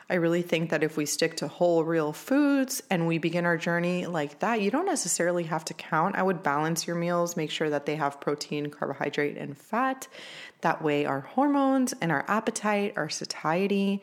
I 0.08 0.14
really 0.14 0.40
think 0.40 0.70
that 0.70 0.82
if 0.82 0.96
we 0.96 1.04
stick 1.04 1.36
to 1.36 1.48
whole, 1.48 1.84
real 1.84 2.14
foods 2.14 2.82
and 2.88 3.06
we 3.06 3.18
begin 3.18 3.44
our 3.44 3.58
journey 3.58 4.06
like 4.06 4.38
that, 4.38 4.62
you 4.62 4.70
don't 4.70 4.86
necessarily 4.86 5.44
have 5.44 5.66
to 5.66 5.74
count. 5.74 6.16
I 6.16 6.22
would 6.22 6.42
balance 6.42 6.86
your 6.86 6.96
meals, 6.96 7.36
make 7.36 7.50
sure 7.50 7.68
that 7.68 7.84
they 7.84 7.96
have 7.96 8.22
protein, 8.22 8.70
carbohydrate, 8.70 9.36
and 9.36 9.54
fat. 9.54 10.08
That 10.62 10.80
way, 10.80 11.04
our 11.04 11.20
hormones 11.20 11.92
and 12.00 12.10
our 12.10 12.24
appetite, 12.26 12.94
our 12.96 13.10
satiety, 13.10 14.02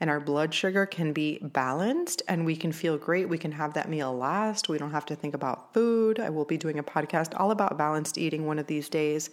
and 0.00 0.10
our 0.10 0.20
blood 0.20 0.52
sugar 0.52 0.86
can 0.86 1.12
be 1.12 1.38
balanced 1.40 2.22
and 2.28 2.44
we 2.44 2.56
can 2.56 2.72
feel 2.72 2.98
great. 2.98 3.28
We 3.28 3.38
can 3.38 3.52
have 3.52 3.74
that 3.74 3.88
meal 3.88 4.16
last. 4.16 4.68
We 4.68 4.78
don't 4.78 4.90
have 4.90 5.06
to 5.06 5.16
think 5.16 5.34
about 5.34 5.72
food. 5.72 6.18
I 6.18 6.30
will 6.30 6.44
be 6.44 6.58
doing 6.58 6.78
a 6.78 6.82
podcast 6.82 7.38
all 7.38 7.50
about 7.50 7.78
balanced 7.78 8.18
eating 8.18 8.46
one 8.46 8.58
of 8.58 8.66
these 8.66 8.88
days. 8.88 9.30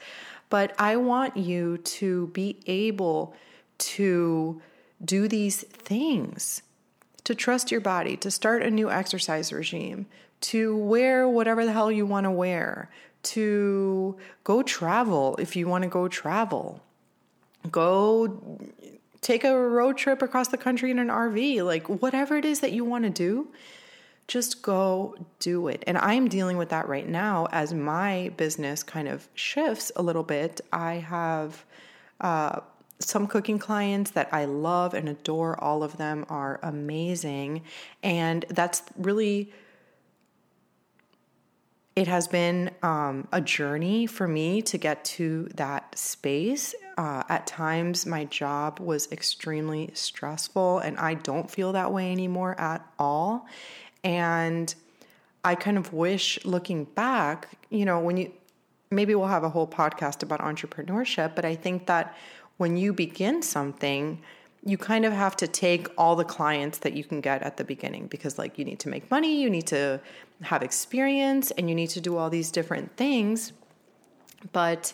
But 0.50 0.74
I 0.80 0.98
want 0.98 1.38
you 1.38 1.78
to 1.78 2.28
be 2.28 2.58
able 2.68 3.34
to 3.80 4.62
do 5.04 5.28
these 5.28 5.64
things, 5.64 6.62
to 7.24 7.34
trust 7.34 7.72
your 7.72 7.82
body, 7.82 8.16
to 8.18 8.30
start 8.30 8.62
a 8.62 8.70
new 8.70 8.90
exercise 8.90 9.52
regime, 9.52 10.06
to 10.42 10.76
wear 10.76 11.28
whatever 11.28 11.66
the 11.66 11.72
hell 11.72 11.92
you 11.92 12.06
want 12.06 12.26
to 12.26 12.32
wear, 12.32 12.90
to 13.24 14.18
go 14.44 14.62
travel 14.62 15.36
if 15.40 15.56
you 15.56 15.68
want 15.68 15.84
to 15.84 15.90
go 15.90 16.08
travel. 16.08 16.82
Go 17.72 18.60
take 19.22 19.44
a 19.44 19.58
road 19.58 19.98
trip 19.98 20.22
across 20.22 20.48
the 20.48 20.58
country 20.58 20.92
in 20.92 21.00
an 21.00 21.08
RV, 21.08 21.64
like 21.64 21.88
whatever 21.88 22.38
it 22.38 22.46
is 22.46 22.60
that 22.62 22.72
you 22.72 22.84
want 22.84 23.04
to 23.04 23.10
do, 23.10 23.48
just 24.28 24.62
go 24.62 25.16
do 25.40 25.68
it. 25.68 25.84
And 25.88 25.98
I'm 25.98 26.28
dealing 26.28 26.58
with 26.58 26.70
that 26.70 26.88
right 26.88 27.08
now 27.08 27.48
as 27.52 27.74
my 27.74 28.32
business 28.38 28.82
kind 28.82 29.08
of 29.08 29.28
shifts 29.34 29.92
a 29.96 30.02
little 30.02 30.24
bit. 30.24 30.62
I 30.72 30.96
have 30.96 31.66
uh, 32.20 32.62
some 33.00 33.28
cooking 33.28 33.60
clients 33.60 34.12
that 34.12 34.30
I 34.32 34.46
love 34.46 34.94
and 34.94 35.10
adore. 35.10 35.62
All 35.62 35.84
of 35.84 35.98
them 35.98 36.26
are 36.30 36.60
amazing. 36.64 37.64
And 38.04 38.46
that's 38.50 38.84
really 38.98 39.52
it 41.96 42.08
has 42.08 42.28
been 42.28 42.72
um, 42.84 43.28
a 43.34 43.42
journey 43.42 44.08
for 44.08 44.28
me 44.28 44.62
to 44.62 44.78
get 44.78 45.04
to 45.04 45.50
that 45.56 45.98
space. 45.98 46.74
Uh, 47.02 47.24
at 47.30 47.48
times, 47.48 48.06
my 48.06 48.26
job 48.26 48.80
was 48.80 49.12
extremely 49.12 49.90
stressful, 49.96 50.78
and 50.78 50.96
I 51.00 51.16
don't 51.16 51.50
feel 51.50 51.72
that 51.72 51.92
way 51.92 52.12
anymore 52.12 52.54
at 52.62 52.86
all. 53.00 53.48
And 54.04 54.76
I 55.44 55.56
kind 55.56 55.80
of 55.80 55.94
wish 55.94 56.38
looking 56.46 56.84
back, 56.84 57.48
you 57.72 57.86
know, 57.86 58.00
when 58.00 58.18
you 58.18 58.32
maybe 58.92 59.16
we'll 59.16 59.26
have 59.26 59.44
a 59.44 59.50
whole 59.50 59.66
podcast 59.66 60.22
about 60.22 60.42
entrepreneurship, 60.42 61.34
but 61.34 61.44
I 61.44 61.56
think 61.56 61.88
that 61.88 62.16
when 62.58 62.78
you 62.78 62.94
begin 62.94 63.42
something, 63.42 64.22
you 64.64 64.78
kind 64.78 65.04
of 65.04 65.12
have 65.12 65.36
to 65.38 65.48
take 65.48 65.88
all 65.98 66.16
the 66.16 66.24
clients 66.24 66.78
that 66.80 66.94
you 66.94 67.04
can 67.04 67.20
get 67.20 67.42
at 67.42 67.58
the 67.58 67.64
beginning 67.64 68.06
because 68.06 68.38
like 68.38 68.60
you 68.60 68.66
need 68.66 68.78
to 68.78 68.90
make 68.90 69.10
money, 69.10 69.42
you 69.42 69.50
need 69.50 69.66
to 69.68 70.00
have 70.44 70.62
experience 70.62 71.50
and 71.50 71.68
you 71.68 71.74
need 71.74 71.90
to 71.90 72.02
do 72.02 72.18
all 72.18 72.30
these 72.30 72.52
different 72.52 72.96
things. 72.96 73.54
But 74.52 74.94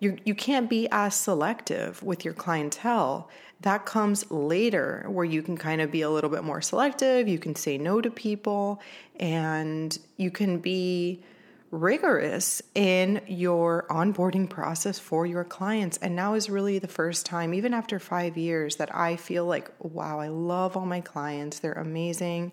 you 0.00 0.16
you 0.24 0.34
can't 0.34 0.68
be 0.68 0.88
as 0.90 1.14
selective 1.14 2.02
with 2.02 2.24
your 2.24 2.34
clientele. 2.34 3.30
That 3.60 3.84
comes 3.84 4.28
later 4.30 5.04
where 5.08 5.24
you 5.24 5.42
can 5.42 5.56
kind 5.56 5.80
of 5.80 5.92
be 5.92 6.00
a 6.00 6.10
little 6.10 6.30
bit 6.30 6.42
more 6.42 6.62
selective, 6.62 7.28
you 7.28 7.38
can 7.38 7.54
say 7.54 7.76
no 7.78 8.00
to 8.00 8.10
people 8.10 8.80
and 9.18 9.96
you 10.16 10.30
can 10.30 10.58
be 10.58 11.22
rigorous 11.70 12.60
in 12.74 13.20
your 13.28 13.86
onboarding 13.90 14.48
process 14.48 14.98
for 14.98 15.24
your 15.26 15.44
clients. 15.44 15.98
And 15.98 16.16
now 16.16 16.34
is 16.34 16.50
really 16.50 16.78
the 16.78 16.88
first 16.88 17.26
time, 17.26 17.54
even 17.54 17.74
after 17.74 17.98
five 17.98 18.36
years, 18.36 18.76
that 18.76 18.94
I 18.94 19.16
feel 19.16 19.44
like, 19.44 19.70
wow, 19.78 20.18
I 20.18 20.28
love 20.28 20.76
all 20.76 20.86
my 20.86 21.00
clients. 21.00 21.60
They're 21.60 21.72
amazing. 21.74 22.52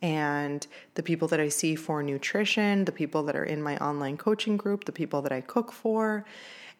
And 0.00 0.66
the 0.94 1.02
people 1.02 1.28
that 1.28 1.40
I 1.40 1.48
see 1.48 1.74
for 1.74 2.02
nutrition, 2.02 2.84
the 2.84 2.92
people 2.92 3.22
that 3.24 3.36
are 3.36 3.44
in 3.44 3.62
my 3.62 3.76
online 3.78 4.16
coaching 4.16 4.56
group, 4.56 4.84
the 4.84 4.92
people 4.92 5.22
that 5.22 5.32
I 5.32 5.40
cook 5.40 5.72
for, 5.72 6.24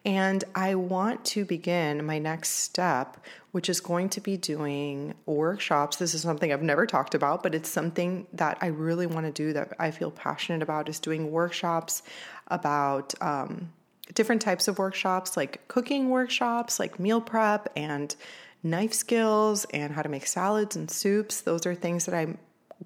and 0.05 0.43
I 0.53 0.75
want 0.75 1.23
to 1.25 1.45
begin 1.45 2.05
my 2.05 2.19
next 2.19 2.49
step, 2.49 3.17
which 3.51 3.69
is 3.69 3.79
going 3.79 4.09
to 4.09 4.21
be 4.21 4.35
doing 4.35 5.13
workshops. 5.25 5.95
This 5.97 6.13
is 6.13 6.21
something 6.21 6.51
I've 6.51 6.61
never 6.61 6.85
talked 6.85 7.15
about, 7.15 7.41
but 7.41 7.55
it's 7.55 7.69
something 7.69 8.27
that 8.33 8.57
I 8.61 8.67
really 8.67 9.07
want 9.07 9.25
to 9.27 9.31
do 9.31 9.53
that 9.53 9.73
I 9.79 9.91
feel 9.91 10.11
passionate 10.11 10.61
about 10.61 10.89
is 10.89 10.99
doing 10.99 11.31
workshops 11.31 12.03
about 12.49 13.13
um, 13.21 13.71
different 14.13 14.41
types 14.41 14.67
of 14.67 14.77
workshops, 14.77 15.37
like 15.37 15.65
cooking 15.69 16.09
workshops, 16.09 16.79
like 16.79 16.99
meal 16.99 17.21
prep 17.21 17.71
and 17.77 18.13
knife 18.61 18.93
skills 18.93 19.65
and 19.73 19.93
how 19.93 20.01
to 20.01 20.09
make 20.09 20.27
salads 20.27 20.75
and 20.75 20.91
soups. 20.91 21.41
Those 21.41 21.65
are 21.65 21.75
things 21.75 22.05
that 22.05 22.15
I'm 22.15 22.37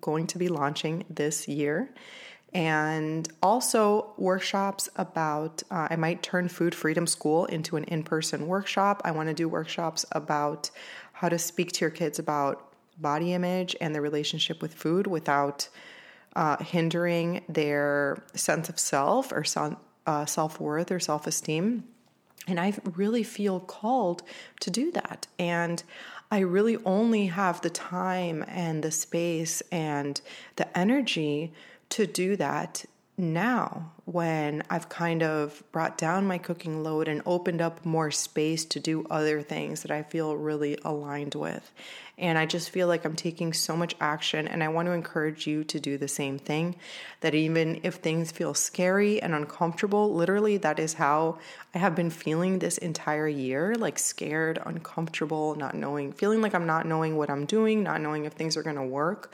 going 0.01 0.27
to 0.27 0.38
be 0.38 0.49
launching 0.49 1.03
this 1.10 1.47
year 1.47 1.89
and 2.53 3.27
also 3.43 4.13
workshops 4.17 4.89
about 4.95 5.62
uh, 5.69 5.88
i 5.89 5.95
might 5.95 6.23
turn 6.23 6.47
food 6.47 6.73
freedom 6.73 7.05
school 7.05 7.45
into 7.45 7.75
an 7.75 7.83
in-person 7.86 8.47
workshop. 8.47 9.01
I 9.03 9.12
want 9.12 9.27
to 9.29 9.33
do 9.33 9.49
workshops 9.49 10.05
about 10.12 10.71
how 11.13 11.29
to 11.29 11.39
speak 11.39 11.71
to 11.73 11.81
your 11.81 11.89
kids 11.89 12.19
about 12.19 12.73
body 12.99 13.33
image 13.33 13.75
and 13.81 13.93
their 13.93 14.01
relationship 14.01 14.62
with 14.62 14.73
food 14.73 15.07
without 15.07 15.67
uh, 16.36 16.57
hindering 16.57 17.43
their 17.49 18.23
sense 18.36 18.69
of 18.69 18.79
self 18.79 19.31
or 19.31 19.43
uh, 20.05 20.25
self-worth 20.25 20.91
or 20.91 20.99
self-esteem. 20.99 21.83
And 22.47 22.60
i 22.60 22.73
really 22.95 23.23
feel 23.23 23.60
called 23.60 24.23
to 24.62 24.71
do 24.71 24.91
that. 24.91 25.27
And 25.38 25.83
I 26.29 26.39
really 26.39 26.77
only 26.86 27.27
have 27.27 27.62
the 27.62 27.69
time 27.69 28.45
and 28.47 28.83
the 28.83 28.91
space 28.91 29.62
and 29.71 30.19
the 30.55 30.77
energy 30.77 31.53
to 31.89 32.08
do 32.08 32.36
that 32.36 32.86
now 33.17 33.91
when 34.06 34.62
I've 34.69 34.89
kind 34.89 35.23
of 35.23 35.63
brought 35.71 35.97
down 35.97 36.28
my 36.28 36.38
cooking 36.38 36.84
load 36.84 37.08
and 37.08 37.23
opened 37.26 37.62
up 37.62 37.84
more 37.84 38.12
space 38.12 38.63
to 38.65 38.80
do 38.80 39.08
other 39.10 39.41
things 39.41 39.82
that 39.82 39.91
I 39.91 40.04
feel 40.04 40.38
really 40.38 40.78
aligned 40.86 41.34
with. 41.34 41.71
And 42.19 42.38
I 42.38 42.45
just 42.45 42.69
feel 42.69 42.88
like 42.88 43.06
I'm 43.06 43.15
taking 43.15 43.54
so 43.54 43.76
much 43.76 43.95
action, 44.00 44.47
and 44.47 44.63
I 44.63 44.69
want 44.69 44.88
to 44.88 44.91
encourage 44.91 45.45
you 45.45 45.63
to 45.65 45.80
do 45.80 45.97
the 45.97 46.08
same 46.08 46.39
thing. 46.39 46.76
That 47.21 47.36
even 47.36 47.80
if 47.84 47.95
things 47.95 48.32
feel 48.32 48.54
scary 48.56 49.21
and 49.21 49.36
uncomfortable, 49.36 50.13
literally, 50.13 50.58
that 50.58 50.80
is 50.80 50.93
how 50.93 51.38
I 51.76 51.80
have 51.80 51.95
been 51.95 52.10
feeling 52.10 52.58
this 52.58 52.80
entire 52.80 53.28
year 53.28 53.76
like 53.76 54.00
scared, 54.00 54.60
uncomfortable, 54.65 55.56
not 55.56 55.76
knowing, 55.76 56.12
feeling 56.12 56.41
like 56.41 56.56
I'm 56.56 56.65
not 56.65 56.88
knowing 56.88 57.17
what 57.17 57.30
I'm 57.30 57.45
doing, 57.45 57.84
not 57.84 58.02
knowing 58.02 58.26
if 58.26 58.34
things 58.34 58.58
are 58.58 58.63
going 58.63 58.78
to 58.78 58.84
work 58.84 59.32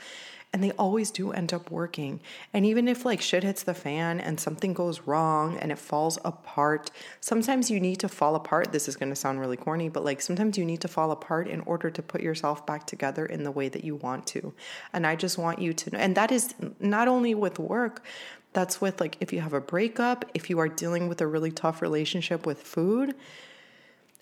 and 0.54 0.62
they 0.62 0.70
always 0.72 1.10
do 1.10 1.32
end 1.32 1.52
up 1.52 1.68
working. 1.68 2.20
And 2.52 2.64
even 2.64 2.86
if 2.86 3.04
like 3.04 3.20
shit 3.20 3.42
hits 3.42 3.64
the 3.64 3.74
fan 3.74 4.20
and 4.20 4.38
something 4.38 4.72
goes 4.72 5.00
wrong 5.00 5.58
and 5.58 5.72
it 5.72 5.78
falls 5.80 6.16
apart, 6.24 6.92
sometimes 7.20 7.72
you 7.72 7.80
need 7.80 7.96
to 7.96 8.08
fall 8.08 8.36
apart. 8.36 8.70
This 8.70 8.86
is 8.86 8.94
going 8.94 9.08
to 9.08 9.16
sound 9.16 9.40
really 9.40 9.56
corny, 9.56 9.88
but 9.88 10.04
like 10.04 10.22
sometimes 10.22 10.56
you 10.56 10.64
need 10.64 10.80
to 10.82 10.88
fall 10.88 11.10
apart 11.10 11.48
in 11.48 11.60
order 11.62 11.90
to 11.90 12.00
put 12.00 12.20
yourself 12.20 12.64
back 12.66 12.86
together 12.86 13.26
in 13.26 13.42
the 13.42 13.50
way 13.50 13.68
that 13.68 13.82
you 13.82 13.96
want 13.96 14.28
to. 14.28 14.54
And 14.92 15.08
I 15.08 15.16
just 15.16 15.38
want 15.38 15.58
you 15.58 15.72
to 15.72 15.90
know, 15.90 15.98
and 15.98 16.14
that 16.14 16.30
is 16.30 16.54
not 16.78 17.08
only 17.08 17.34
with 17.34 17.58
work, 17.58 18.04
that's 18.52 18.80
with 18.80 19.00
like 19.00 19.16
if 19.18 19.32
you 19.32 19.40
have 19.40 19.54
a 19.54 19.60
breakup, 19.60 20.24
if 20.34 20.48
you 20.48 20.60
are 20.60 20.68
dealing 20.68 21.08
with 21.08 21.20
a 21.20 21.26
really 21.26 21.50
tough 21.50 21.82
relationship 21.82 22.46
with 22.46 22.62
food 22.62 23.16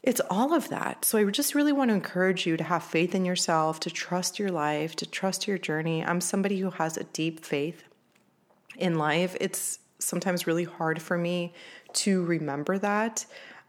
it's 0.03 0.21
all 0.31 0.53
of 0.53 0.69
that. 0.69 1.05
So 1.05 1.19
I 1.19 1.25
just 1.31 1.55
really 1.55 1.73
want 1.73 1.91
to 1.91 1.95
encourage 1.95 2.47
you 2.47 2.57
to 2.57 2.65
have 2.65 2.83
faith 2.83 3.15
in 3.15 3.25
yourself, 3.25 3.79
to 3.81 3.91
trust 3.91 4.39
your 4.39 4.51
life, 4.51 4.97
to 4.97 5.07
trust 5.07 5.47
your 5.47 5.59
journey. 5.59 6.05
I'm 6.05 6.21
somebody 6.21 6.59
who 6.59 6.71
has 6.71 6.97
a 6.97 7.05
deep 7.05 7.45
faith 7.45 7.85
in 8.77 8.99
life. 8.99 9.37
It's 9.41 9.79
sometimes 10.01 10.47
really 10.47 10.65
hard 10.65 11.01
for 11.01 11.17
me 11.17 11.53
to 11.93 12.25
remember 12.25 12.79
that. 12.79 13.25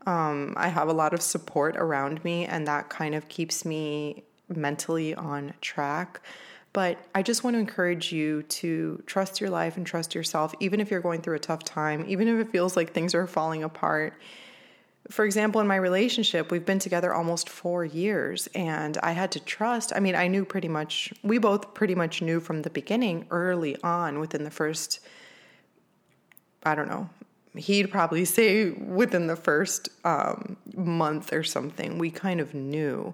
Um, 0.08 0.54
I 0.58 0.70
have 0.70 0.88
a 0.88 0.94
lot 0.94 1.14
of 1.14 1.22
support 1.22 1.78
around 1.78 2.24
me, 2.24 2.46
and 2.46 2.68
that 2.68 2.90
kind 2.90 3.14
of 3.14 3.30
keeps 3.30 3.64
me 3.64 4.24
mentally 4.50 5.14
on 5.14 5.54
track. 5.62 6.20
But 6.74 6.98
I 7.14 7.22
just 7.22 7.44
want 7.44 7.54
to 7.54 7.60
encourage 7.60 8.12
you 8.12 8.42
to 8.44 9.04
trust 9.06 9.40
your 9.40 9.52
life 9.52 9.78
and 9.78 9.86
trust 9.86 10.16
yourself, 10.16 10.56
even 10.60 10.80
if 10.80 10.90
you're 10.90 11.00
going 11.00 11.22
through 11.22 11.36
a 11.36 11.40
tough 11.40 11.64
time, 11.64 12.04
even 12.08 12.28
if 12.28 12.46
it 12.46 12.52
feels 12.52 12.76
like 12.76 12.92
things 12.92 13.14
are 13.14 13.28
falling 13.28 13.64
apart. 13.64 14.16
For 15.10 15.26
example, 15.26 15.60
in 15.60 15.68
my 15.68 15.76
relationship, 15.76 16.50
we've 16.50 16.66
been 16.66 16.80
together 16.80 17.14
almost 17.14 17.50
four 17.50 17.84
years, 17.84 18.48
and 18.56 18.98
I 19.04 19.12
had 19.12 19.32
to 19.34 19.40
trust. 19.40 19.92
I 19.96 20.00
mean, 20.00 20.16
I 20.16 20.28
knew 20.28 20.46
pretty 20.46 20.70
much, 20.70 21.14
we 21.24 21.38
both 21.38 21.74
pretty 21.74 21.94
much 21.94 22.22
knew 22.22 22.40
from 22.40 22.62
the 22.62 22.70
beginning, 22.70 23.26
early 23.30 23.76
on, 23.84 24.20
within 24.20 24.46
the 24.46 24.52
first, 24.52 25.02
I 26.64 26.74
don't 26.74 26.88
know, 26.88 27.10
he'd 27.56 27.92
probably 27.92 28.24
say 28.38 28.70
within 28.72 29.28
the 29.28 29.36
first 29.36 29.90
um, 30.06 30.56
month 30.76 31.34
or 31.34 31.44
something, 31.44 31.98
we 31.98 32.10
kind 32.10 32.40
of 32.40 32.54
knew 32.54 33.14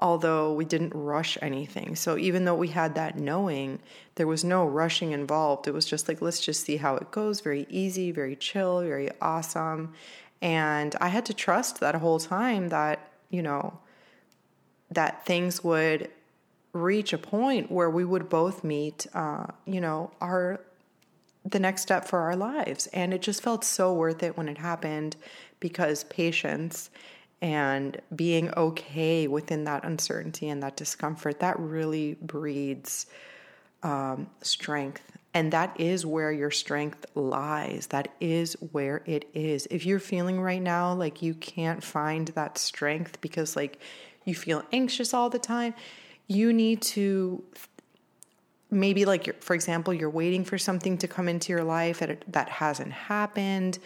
although 0.00 0.52
we 0.52 0.64
didn't 0.64 0.92
rush 0.94 1.36
anything. 1.42 1.96
So 1.96 2.16
even 2.16 2.44
though 2.44 2.54
we 2.54 2.68
had 2.68 2.94
that 2.94 3.18
knowing, 3.18 3.80
there 4.14 4.26
was 4.26 4.44
no 4.44 4.64
rushing 4.64 5.12
involved. 5.12 5.66
It 5.66 5.74
was 5.74 5.86
just 5.86 6.08
like, 6.08 6.22
let's 6.22 6.40
just 6.40 6.64
see 6.64 6.76
how 6.76 6.96
it 6.96 7.10
goes. 7.10 7.40
Very 7.40 7.66
easy, 7.68 8.12
very 8.12 8.36
chill, 8.36 8.80
very 8.82 9.10
awesome. 9.20 9.94
And 10.40 10.94
I 11.00 11.08
had 11.08 11.26
to 11.26 11.34
trust 11.34 11.80
that 11.80 11.96
whole 11.96 12.18
time 12.18 12.68
that, 12.68 13.10
you 13.30 13.42
know, 13.42 13.78
that 14.90 15.26
things 15.26 15.62
would 15.64 16.10
reach 16.72 17.12
a 17.12 17.18
point 17.18 17.70
where 17.70 17.90
we 17.90 18.04
would 18.04 18.28
both 18.28 18.62
meet, 18.62 19.06
uh, 19.14 19.46
you 19.66 19.80
know, 19.80 20.10
our 20.20 20.60
the 21.44 21.58
next 21.58 21.82
step 21.82 22.04
for 22.04 22.20
our 22.20 22.36
lives. 22.36 22.88
And 22.88 23.14
it 23.14 23.22
just 23.22 23.42
felt 23.42 23.64
so 23.64 23.94
worth 23.94 24.22
it 24.22 24.36
when 24.36 24.48
it 24.48 24.58
happened 24.58 25.16
because 25.60 26.04
patience 26.04 26.90
and 27.40 28.00
being 28.14 28.52
okay 28.54 29.28
within 29.28 29.64
that 29.64 29.84
uncertainty 29.84 30.48
and 30.48 30.62
that 30.62 30.76
discomfort 30.76 31.40
that 31.40 31.58
really 31.58 32.14
breeds 32.20 33.06
um, 33.82 34.28
strength 34.42 35.17
and 35.34 35.52
that 35.52 35.78
is 35.78 36.06
where 36.06 36.32
your 36.32 36.50
strength 36.50 37.04
lies. 37.14 37.88
That 37.88 38.08
is 38.20 38.54
where 38.72 39.02
it 39.04 39.28
is. 39.34 39.68
If 39.70 39.84
you're 39.84 40.00
feeling 40.00 40.40
right 40.40 40.62
now 40.62 40.94
like 40.94 41.22
you 41.22 41.34
can't 41.34 41.84
find 41.84 42.28
that 42.28 42.58
strength 42.58 43.20
because 43.20 43.54
like 43.54 43.78
you 44.24 44.34
feel 44.34 44.64
anxious 44.72 45.14
all 45.14 45.30
the 45.30 45.38
time 45.38 45.74
you 46.28 46.52
need 46.52 46.82
to 46.82 47.42
maybe 48.70 49.06
like 49.06 49.42
for 49.42 49.54
example 49.54 49.92
you're 49.92 50.10
waiting 50.10 50.44
for 50.44 50.58
something 50.58 50.98
to 50.98 51.08
come 51.08 51.28
into 51.28 51.52
your 51.52 51.64
life 51.64 51.98
that 51.98 52.22
that 52.28 52.48
hasn't 52.50 52.92
happened 52.92 53.78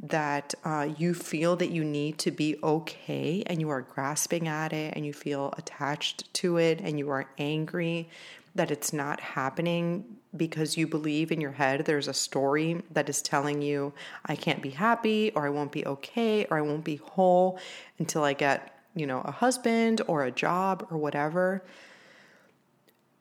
that 0.00 0.54
uh, 0.64 0.88
you 0.96 1.12
feel 1.12 1.56
that 1.56 1.70
you 1.70 1.82
need 1.82 2.16
to 2.18 2.30
be 2.30 2.56
okay 2.62 3.42
and 3.46 3.60
you 3.60 3.68
are 3.68 3.82
grasping 3.82 4.46
at 4.46 4.72
it 4.72 4.94
and 4.94 5.04
you 5.04 5.12
feel 5.12 5.52
attached 5.58 6.32
to 6.32 6.56
it 6.56 6.80
and 6.80 7.00
you 7.00 7.10
are 7.10 7.28
angry 7.36 8.08
that 8.54 8.70
it's 8.70 8.92
not 8.92 9.20
happening 9.20 10.04
because 10.36 10.76
you 10.76 10.86
believe 10.86 11.32
in 11.32 11.40
your 11.40 11.52
head 11.52 11.84
there's 11.84 12.08
a 12.08 12.14
story 12.14 12.82
that 12.90 13.08
is 13.08 13.22
telling 13.22 13.62
you, 13.62 13.92
I 14.26 14.36
can't 14.36 14.62
be 14.62 14.70
happy 14.70 15.32
or 15.34 15.46
I 15.46 15.50
won't 15.50 15.72
be 15.72 15.86
okay 15.86 16.46
or 16.50 16.58
I 16.58 16.62
won't 16.62 16.84
be 16.84 16.96
whole 16.96 17.58
until 17.98 18.24
I 18.24 18.34
get, 18.34 18.78
you 18.94 19.06
know, 19.06 19.22
a 19.24 19.30
husband 19.30 20.02
or 20.06 20.24
a 20.24 20.30
job 20.30 20.86
or 20.90 20.98
whatever 20.98 21.64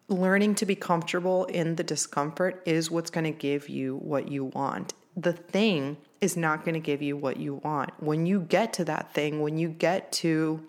learning 0.10 0.56
to 0.56 0.66
be 0.66 0.76
comfortable 0.76 1.46
in 1.46 1.76
the 1.76 1.84
discomfort 1.84 2.62
is 2.66 2.90
what's 2.90 3.10
going 3.10 3.26
to 3.26 3.32
give 3.32 3.68
you 3.68 3.98
what 3.98 4.30
you 4.30 4.46
want. 4.46 4.94
The 5.16 5.34
thing 5.34 5.98
is 6.22 6.38
not 6.38 6.64
going 6.64 6.74
to 6.74 6.80
give 6.80 7.02
you 7.02 7.18
what 7.18 7.38
you 7.38 7.56
want. 7.56 7.92
When 8.02 8.26
you 8.26 8.40
get 8.40 8.74
to 8.74 8.86
that 8.86 9.14
thing, 9.14 9.42
when 9.42 9.58
you 9.58 9.70
get 9.70 10.12
to 10.14 10.64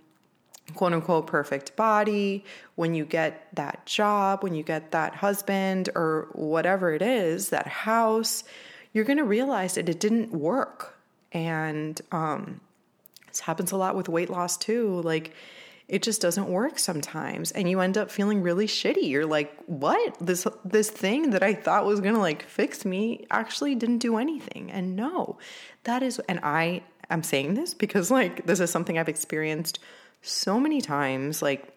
quote 0.74 0.92
unquote 0.92 1.26
perfect 1.26 1.76
body, 1.76 2.44
when 2.74 2.94
you 2.94 3.04
get 3.04 3.48
that 3.54 3.84
job, 3.86 4.42
when 4.42 4.54
you 4.54 4.62
get 4.62 4.92
that 4.92 5.14
husband 5.14 5.88
or 5.94 6.28
whatever 6.32 6.92
it 6.92 7.02
is, 7.02 7.50
that 7.50 7.66
house, 7.66 8.44
you're 8.92 9.04
going 9.04 9.18
to 9.18 9.24
realize 9.24 9.74
that 9.74 9.88
it 9.88 10.00
didn't 10.00 10.32
work. 10.32 10.98
And 11.32 12.00
um, 12.12 12.60
this 13.26 13.40
happens 13.40 13.72
a 13.72 13.76
lot 13.76 13.96
with 13.96 14.08
weight 14.08 14.30
loss 14.30 14.56
too. 14.56 15.00
Like, 15.02 15.34
it 15.88 16.02
just 16.02 16.20
doesn't 16.20 16.48
work 16.48 16.78
sometimes 16.78 17.50
and 17.52 17.68
you 17.68 17.80
end 17.80 17.96
up 17.96 18.10
feeling 18.10 18.42
really 18.42 18.66
shitty 18.66 19.08
you're 19.08 19.26
like 19.26 19.52
what 19.66 20.14
this 20.20 20.46
this 20.64 20.90
thing 20.90 21.30
that 21.30 21.42
i 21.42 21.54
thought 21.54 21.86
was 21.86 22.00
going 22.00 22.14
to 22.14 22.20
like 22.20 22.42
fix 22.42 22.84
me 22.84 23.26
actually 23.30 23.74
didn't 23.74 23.98
do 23.98 24.18
anything 24.18 24.70
and 24.70 24.94
no 24.94 25.38
that 25.84 26.02
is 26.02 26.20
and 26.28 26.38
i 26.42 26.82
am 27.10 27.22
saying 27.22 27.54
this 27.54 27.74
because 27.74 28.10
like 28.10 28.46
this 28.46 28.60
is 28.60 28.70
something 28.70 28.98
i've 28.98 29.08
experienced 29.08 29.78
so 30.28 30.58
many 30.60 30.80
times 30.80 31.42
like 31.42 31.74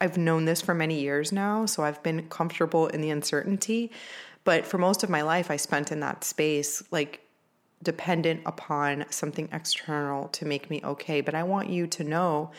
i've 0.00 0.16
known 0.16 0.44
this 0.44 0.60
for 0.60 0.74
many 0.74 1.00
years 1.00 1.32
now 1.32 1.66
so 1.66 1.82
i've 1.82 2.02
been 2.02 2.26
comfortable 2.28 2.86
in 2.88 3.00
the 3.00 3.10
uncertainty 3.10 3.90
but 4.44 4.66
for 4.66 4.78
most 4.78 5.02
of 5.02 5.10
my 5.10 5.22
life 5.22 5.50
i 5.50 5.56
spent 5.56 5.92
in 5.92 6.00
that 6.00 6.24
space 6.24 6.82
like 6.90 7.24
dependent 7.84 8.40
upon 8.46 9.04
something 9.10 9.48
external 9.52 10.28
to 10.28 10.44
make 10.44 10.70
me 10.70 10.80
okay. 10.82 11.20
But 11.20 11.34
I 11.34 11.44
want 11.44 11.68
you 11.68 11.86
to 11.88 12.02
know 12.02 12.50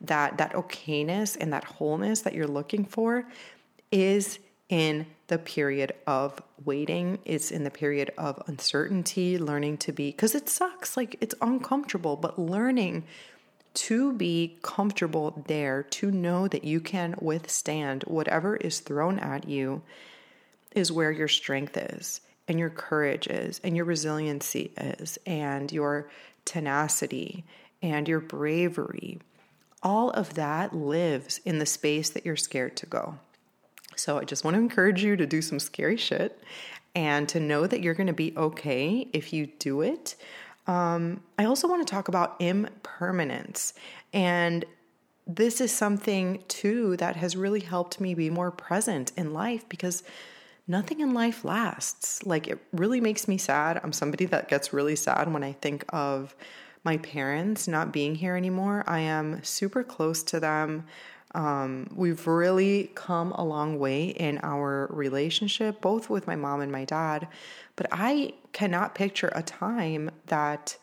that 0.00 0.38
that 0.38 0.52
okayness 0.52 1.36
and 1.40 1.52
that 1.52 1.64
wholeness 1.64 2.20
that 2.20 2.34
you're 2.34 2.46
looking 2.46 2.84
for 2.84 3.26
is 3.90 4.38
in 4.68 5.06
the 5.26 5.38
period 5.38 5.92
of 6.06 6.40
waiting, 6.64 7.18
it's 7.24 7.50
in 7.50 7.64
the 7.64 7.70
period 7.70 8.12
of 8.18 8.42
uncertainty, 8.46 9.38
learning 9.38 9.78
to 9.78 9.92
be, 9.92 10.10
because 10.10 10.34
it 10.34 10.48
sucks, 10.48 10.96
like 10.96 11.16
it's 11.20 11.34
uncomfortable, 11.40 12.16
but 12.16 12.38
learning 12.38 13.04
to 13.74 14.12
be 14.12 14.58
comfortable 14.62 15.44
there, 15.46 15.82
to 15.82 16.10
know 16.10 16.48
that 16.48 16.64
you 16.64 16.80
can 16.80 17.14
withstand 17.20 18.04
whatever 18.04 18.56
is 18.56 18.80
thrown 18.80 19.18
at 19.18 19.48
you, 19.48 19.82
is 20.74 20.92
where 20.92 21.10
your 21.10 21.28
strength 21.28 21.76
is 21.76 22.20
and 22.46 22.58
your 22.58 22.70
courage 22.70 23.26
is, 23.26 23.60
and 23.64 23.74
your 23.74 23.86
resiliency 23.86 24.70
is, 24.76 25.18
and 25.26 25.72
your 25.72 26.08
tenacity 26.44 27.44
and 27.82 28.06
your 28.06 28.20
bravery. 28.20 29.18
All 29.82 30.10
of 30.10 30.34
that 30.34 30.74
lives 30.74 31.40
in 31.44 31.58
the 31.58 31.66
space 31.66 32.10
that 32.10 32.24
you're 32.24 32.36
scared 32.36 32.76
to 32.78 32.86
go. 32.86 33.18
So 33.96 34.18
I 34.18 34.24
just 34.24 34.44
want 34.44 34.56
to 34.56 34.60
encourage 34.60 35.02
you 35.02 35.16
to 35.16 35.26
do 35.26 35.40
some 35.40 35.60
scary 35.60 35.96
shit 35.96 36.42
and 36.94 37.28
to 37.28 37.40
know 37.40 37.66
that 37.66 37.82
you're 37.82 37.94
going 37.94 38.06
to 38.08 38.12
be 38.12 38.34
okay 38.36 39.08
if 39.12 39.32
you 39.32 39.46
do 39.46 39.80
it. 39.82 40.16
Um, 40.66 41.22
I 41.38 41.44
also 41.44 41.68
want 41.68 41.86
to 41.86 41.90
talk 41.90 42.08
about 42.08 42.36
impermanence. 42.40 43.74
And 44.12 44.64
this 45.26 45.60
is 45.60 45.72
something 45.72 46.42
too 46.48 46.96
that 46.98 47.16
has 47.16 47.36
really 47.36 47.60
helped 47.60 48.00
me 48.00 48.14
be 48.14 48.30
more 48.30 48.50
present 48.50 49.12
in 49.16 49.32
life 49.32 49.68
because 49.68 50.02
nothing 50.66 51.00
in 51.00 51.14
life 51.14 51.44
lasts. 51.44 52.24
Like 52.24 52.48
it 52.48 52.58
really 52.72 53.00
makes 53.00 53.28
me 53.28 53.38
sad. 53.38 53.80
I'm 53.82 53.92
somebody 53.92 54.26
that 54.26 54.48
gets 54.48 54.72
really 54.72 54.96
sad 54.96 55.32
when 55.32 55.42
I 55.42 55.52
think 55.52 55.84
of 55.90 56.34
my 56.84 56.98
parents 56.98 57.66
not 57.66 57.92
being 57.92 58.14
here 58.14 58.36
anymore. 58.36 58.84
I 58.86 59.00
am 59.00 59.42
super 59.42 59.82
close 59.82 60.22
to 60.24 60.40
them. 60.40 60.84
Um, 61.34 61.88
we've 61.94 62.26
really 62.26 62.92
come 62.94 63.32
a 63.32 63.44
long 63.44 63.78
way 63.78 64.08
in 64.08 64.38
our 64.42 64.86
relationship, 64.90 65.80
both 65.80 66.08
with 66.08 66.26
my 66.26 66.36
mom 66.36 66.60
and 66.60 66.70
my 66.70 66.84
dad. 66.84 67.26
But 67.74 67.88
I 67.90 68.34
cannot 68.54 68.94
picture 68.94 69.30
a 69.34 69.42
time 69.42 70.10
that 70.26 70.78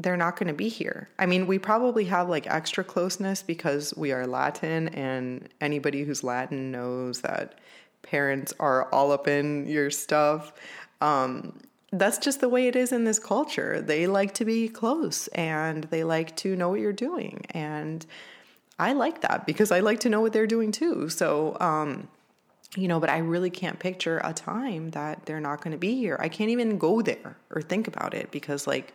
they're 0.00 0.16
not 0.16 0.36
going 0.36 0.48
to 0.48 0.54
be 0.54 0.68
here. 0.68 1.08
I 1.18 1.26
mean, 1.26 1.46
we 1.46 1.58
probably 1.58 2.06
have 2.06 2.28
like 2.28 2.46
extra 2.48 2.82
closeness 2.82 3.42
because 3.42 3.94
we 3.96 4.10
are 4.12 4.26
Latin, 4.26 4.88
and 4.88 5.48
anybody 5.60 6.02
who's 6.02 6.24
Latin 6.24 6.72
knows 6.72 7.20
that 7.20 7.60
parents 8.02 8.52
are 8.58 8.92
all 8.92 9.12
up 9.12 9.28
in 9.28 9.66
your 9.68 9.90
stuff. 9.90 10.52
Um, 11.00 11.60
that's 11.92 12.18
just 12.18 12.40
the 12.40 12.48
way 12.48 12.66
it 12.66 12.76
is 12.76 12.92
in 12.92 13.04
this 13.04 13.18
culture. 13.18 13.80
They 13.80 14.06
like 14.06 14.34
to 14.34 14.44
be 14.44 14.68
close 14.68 15.28
and 15.28 15.84
they 15.84 16.04
like 16.04 16.36
to 16.36 16.56
know 16.56 16.70
what 16.70 16.80
you're 16.80 16.92
doing. 16.92 17.44
And 17.50 18.06
I 18.78 18.92
like 18.92 19.20
that 19.22 19.44
because 19.44 19.70
I 19.72 19.80
like 19.80 20.00
to 20.00 20.08
know 20.08 20.20
what 20.20 20.32
they're 20.32 20.46
doing 20.46 20.72
too. 20.72 21.08
So, 21.08 21.56
um, 21.60 22.08
you 22.76 22.88
know, 22.88 23.00
but 23.00 23.10
I 23.10 23.18
really 23.18 23.50
can't 23.50 23.78
picture 23.78 24.20
a 24.22 24.32
time 24.32 24.90
that 24.90 25.26
they're 25.26 25.40
not 25.40 25.62
going 25.62 25.72
to 25.72 25.78
be 25.78 25.96
here. 25.96 26.16
I 26.20 26.28
can't 26.28 26.50
even 26.50 26.78
go 26.78 27.02
there 27.02 27.36
or 27.50 27.62
think 27.62 27.88
about 27.88 28.14
it 28.14 28.30
because, 28.30 28.66
like, 28.66 28.94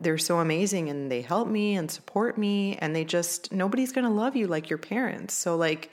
they're 0.00 0.18
so 0.18 0.38
amazing 0.38 0.88
and 0.88 1.10
they 1.10 1.20
help 1.20 1.46
me 1.46 1.76
and 1.76 1.90
support 1.90 2.38
me, 2.38 2.76
and 2.76 2.96
they 2.96 3.04
just, 3.04 3.52
nobody's 3.52 3.92
going 3.92 4.06
to 4.06 4.10
love 4.10 4.34
you 4.34 4.46
like 4.46 4.70
your 4.70 4.78
parents. 4.78 5.34
So, 5.34 5.56
like, 5.56 5.90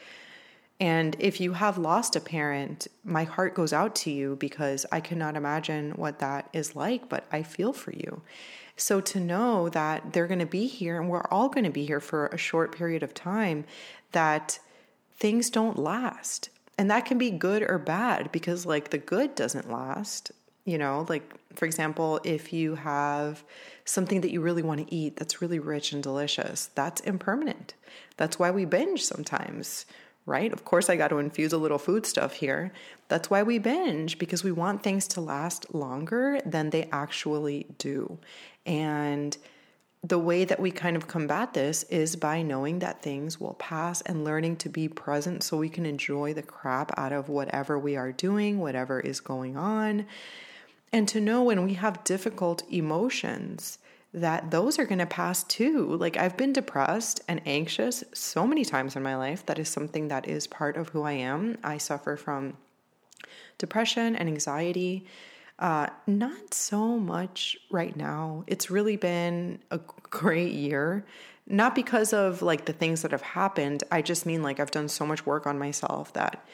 and 0.80 1.16
if 1.20 1.42
you 1.42 1.54
have 1.54 1.78
lost 1.78 2.16
a 2.16 2.20
parent, 2.20 2.88
my 3.04 3.24
heart 3.24 3.56
goes 3.56 3.74
out 3.74 3.96
to 3.96 4.12
you 4.12 4.36
because 4.36 4.86
I 4.92 5.00
cannot 5.00 5.36
imagine 5.36 5.92
what 5.92 6.20
that 6.20 6.50
is 6.54 6.76
like, 6.76 7.10
but 7.10 7.26
I 7.32 7.44
feel 7.44 7.74
for 7.74 7.92
you. 7.92 8.22
So 8.76 9.02
to 9.02 9.20
know 9.20 9.70
that 9.70 10.14
they're 10.14 10.28
going 10.28 10.40
to 10.40 10.46
be 10.46 10.68
here 10.68 11.02
and 11.02 11.10
we're 11.10 11.26
all 11.32 11.50
going 11.50 11.64
to 11.64 11.72
be 11.72 11.86
here 11.86 12.00
for 12.00 12.28
a 12.28 12.38
short 12.38 12.76
period 12.76 13.02
of 13.02 13.16
time, 13.16 13.66
that 14.12 14.60
things 15.16 15.50
don't 15.50 15.80
last. 15.80 16.52
And 16.78 16.92
that 16.92 17.06
can 17.06 17.18
be 17.18 17.32
good 17.32 17.64
or 17.64 17.80
bad 17.80 18.32
because, 18.32 18.66
like, 18.66 18.90
the 18.92 18.98
good 18.98 19.36
doesn't 19.36 19.72
last. 19.72 20.32
You 20.66 20.78
know, 20.78 21.06
like 21.08 21.34
for 21.56 21.66
example, 21.66 22.20
if 22.26 22.52
you 22.52 22.76
have 22.76 23.44
something 23.86 24.20
that 24.20 24.32
you 24.32 24.42
really 24.42 24.62
want 24.62 24.86
to 24.86 24.94
eat 24.94 25.16
that's 25.16 25.42
really 25.42 25.60
rich 25.60 25.94
and 25.94 26.04
delicious, 26.04 26.70
that's 26.76 27.00
impermanent. 27.02 27.74
That's 28.18 28.38
why 28.38 28.52
we 28.52 28.66
binge 28.66 29.04
sometimes, 29.04 29.86
right? 30.26 30.52
Of 30.52 30.66
course, 30.66 30.90
I 30.90 30.98
got 30.98 31.08
to 31.08 31.20
infuse 31.20 31.54
a 31.54 31.58
little 31.58 31.78
food 31.78 32.06
stuff 32.06 32.34
here. 32.34 32.74
That's 33.08 33.30
why 33.30 33.44
we 33.44 33.60
binge 33.60 34.20
because 34.20 34.44
we 34.44 34.52
want 34.52 34.84
things 34.84 35.08
to 35.10 35.22
last 35.22 35.74
longer 35.74 36.42
than 36.46 36.70
they 36.70 36.90
actually 36.92 37.68
do. 37.78 38.20
And 38.66 39.38
the 40.04 40.20
way 40.20 40.46
that 40.46 40.60
we 40.60 40.72
kind 40.72 40.96
of 40.96 41.08
combat 41.08 41.54
this 41.54 41.84
is 41.84 42.16
by 42.16 42.42
knowing 42.42 42.80
that 42.80 43.02
things 43.02 43.40
will 43.40 43.56
pass 43.56 44.02
and 44.02 44.24
learning 44.24 44.56
to 44.58 44.70
be 44.70 44.88
present 44.88 45.44
so 45.44 45.58
we 45.58 45.70
can 45.70 45.86
enjoy 45.86 46.34
the 46.34 46.44
crap 46.44 46.98
out 46.98 47.12
of 47.12 47.30
whatever 47.30 47.78
we 47.80 47.96
are 47.96 48.12
doing, 48.12 48.60
whatever 48.60 49.00
is 49.00 49.20
going 49.20 49.58
on. 49.58 50.06
And 50.94 51.08
to 51.10 51.20
know 51.20 51.44
when 51.44 51.66
we 51.66 51.74
have 51.74 52.04
difficult 52.04 52.64
emotions 52.72 53.80
that 54.14 54.52
those 54.52 54.80
are 54.80 54.86
going 54.86 55.00
to 55.00 55.06
pass 55.06 55.44
too. 55.44 55.96
Like 55.98 56.16
I've 56.16 56.38
been 56.38 56.54
depressed 56.54 57.22
and 57.28 57.42
anxious 57.46 58.04
so 58.14 58.48
many 58.48 58.64
times 58.64 58.96
in 58.96 59.04
my 59.04 59.16
life. 59.16 59.46
That 59.46 59.60
is 59.60 59.68
something 59.68 60.08
that 60.08 60.28
is 60.28 60.48
part 60.48 60.78
of 60.78 60.90
who 60.90 61.04
I 61.04 61.14
am. 61.14 61.58
I 61.64 61.78
suffer 61.78 62.16
from 62.16 62.56
depression 63.58 64.16
and 64.16 64.30
anxiety 64.30 65.06
uh, 65.60 65.88
not 66.06 66.54
so 66.54 67.00
much 67.00 67.58
right 67.70 67.96
now. 67.96 68.44
It's 68.48 68.70
really 68.70 68.96
been 68.98 69.60
a 69.72 69.80
great 70.10 70.54
year. 70.54 71.06
Not 71.48 71.76
because 71.76 72.14
of 72.14 72.42
like 72.42 72.66
the 72.66 72.74
things 72.74 73.02
that 73.02 73.12
have 73.12 73.22
happened. 73.22 73.84
I 73.92 74.02
just 74.02 74.26
mean 74.26 74.44
like 74.44 74.60
I've 74.60 74.72
done 74.72 74.90
so 74.90 75.06
much 75.06 75.26
work 75.26 75.48
on 75.48 75.58
myself 75.58 76.14
that 76.14 76.46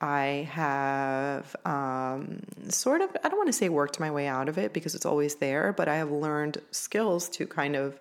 I 0.00 0.48
have 0.52 1.54
um, 1.64 2.40
sort 2.68 3.00
of, 3.00 3.10
I 3.22 3.28
don't 3.28 3.36
want 3.36 3.48
to 3.48 3.52
say 3.52 3.68
worked 3.68 3.98
my 3.98 4.10
way 4.10 4.26
out 4.26 4.48
of 4.48 4.56
it 4.56 4.72
because 4.72 4.94
it's 4.94 5.06
always 5.06 5.36
there, 5.36 5.72
but 5.72 5.88
I 5.88 5.96
have 5.96 6.10
learned 6.10 6.58
skills 6.70 7.28
to 7.30 7.46
kind 7.46 7.74
of 7.76 7.98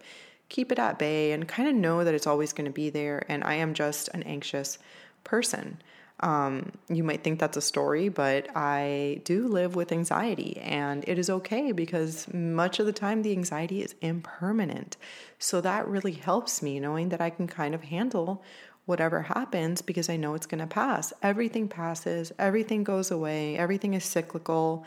keep 0.50 0.72
it 0.72 0.80
at 0.80 1.00
bay 1.00 1.32
and 1.32 1.48
kind 1.48 1.68
of 1.68 1.76
know 1.76 2.04
that 2.04 2.14
it's 2.14 2.28
always 2.28 2.54
going 2.54 2.66
to 2.66 2.72
be 2.72 2.90
there. 2.90 3.26
And 3.28 3.44
I 3.44 3.56
am 3.56 3.74
just 3.74 4.10
an 4.10 4.24
anxious 4.24 4.78
person. 5.24 5.82
Um, 6.20 6.72
you 6.90 7.04
might 7.04 7.24
think 7.24 7.40
that's 7.40 7.58
a 7.58 7.62
story, 7.62 8.10
but 8.10 8.48
I 8.56 9.22
do 9.24 9.48
live 9.48 9.76
with 9.76 9.92
anxiety, 9.92 10.58
and 10.58 11.04
it 11.08 11.20
is 11.20 11.30
okay 11.30 11.72
because 11.72 12.32
much 12.34 12.80
of 12.80 12.88
the 12.88 12.94
time 12.94 13.22
the 13.22 13.34
anxiety 13.34 13.84
is 13.84 13.94
impermanent. 14.02 14.98
So 15.38 15.62
that 15.62 15.88
really 15.88 16.14
helps 16.14 16.64
me 16.64 16.80
knowing 16.80 17.10
that 17.10 17.22
I 17.22 17.30
can 17.30 17.46
kind 17.46 17.76
of 17.76 17.84
handle 17.84 18.44
whatever 18.88 19.22
happens 19.22 19.82
because 19.82 20.10
I 20.10 20.16
know 20.16 20.34
it's 20.34 20.48
going 20.48 20.62
to 20.62 20.68
pass. 20.68 21.14
Everything 21.22 21.68
passes, 21.68 22.32
everything 22.40 22.84
goes 22.84 23.12
away, 23.12 23.58
everything 23.58 23.94
is 23.94 24.06
cyclical. 24.06 24.86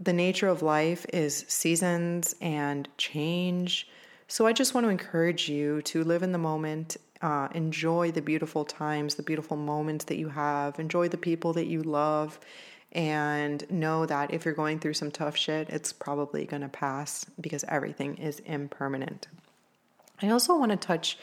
The 0.00 0.12
nature 0.12 0.48
of 0.48 0.62
life 0.62 1.04
is 1.12 1.44
seasons 1.46 2.34
and 2.40 2.88
change. 2.96 3.86
So 4.28 4.46
I 4.46 4.52
just 4.52 4.74
want 4.74 4.84
to 4.84 4.90
encourage 4.90 5.48
you 5.48 5.82
to 5.82 6.04
live 6.04 6.22
in 6.22 6.32
the 6.32 6.38
moment 6.38 6.98
uh, 7.20 7.48
enjoy 7.54 8.12
the 8.12 8.22
beautiful 8.22 8.64
times, 8.64 9.16
the 9.16 9.22
beautiful 9.22 9.56
moments 9.56 10.04
that 10.06 10.18
you 10.18 10.28
have, 10.28 10.78
enjoy 10.78 11.08
the 11.08 11.16
people 11.16 11.52
that 11.54 11.66
you 11.66 11.82
love, 11.82 12.38
and 12.92 13.68
know 13.70 14.06
that 14.06 14.32
if 14.32 14.44
you're 14.44 14.54
going 14.54 14.78
through 14.78 14.94
some 14.94 15.10
tough 15.10 15.36
shit, 15.36 15.68
it's 15.68 15.92
probably 15.92 16.44
going 16.44 16.62
to 16.62 16.68
pass 16.68 17.26
because 17.40 17.64
everything 17.68 18.16
is 18.16 18.38
impermanent. 18.40 19.28
I 20.22 20.30
also 20.30 20.56
want 20.56 20.70
to 20.70 20.76
touch 20.76 21.18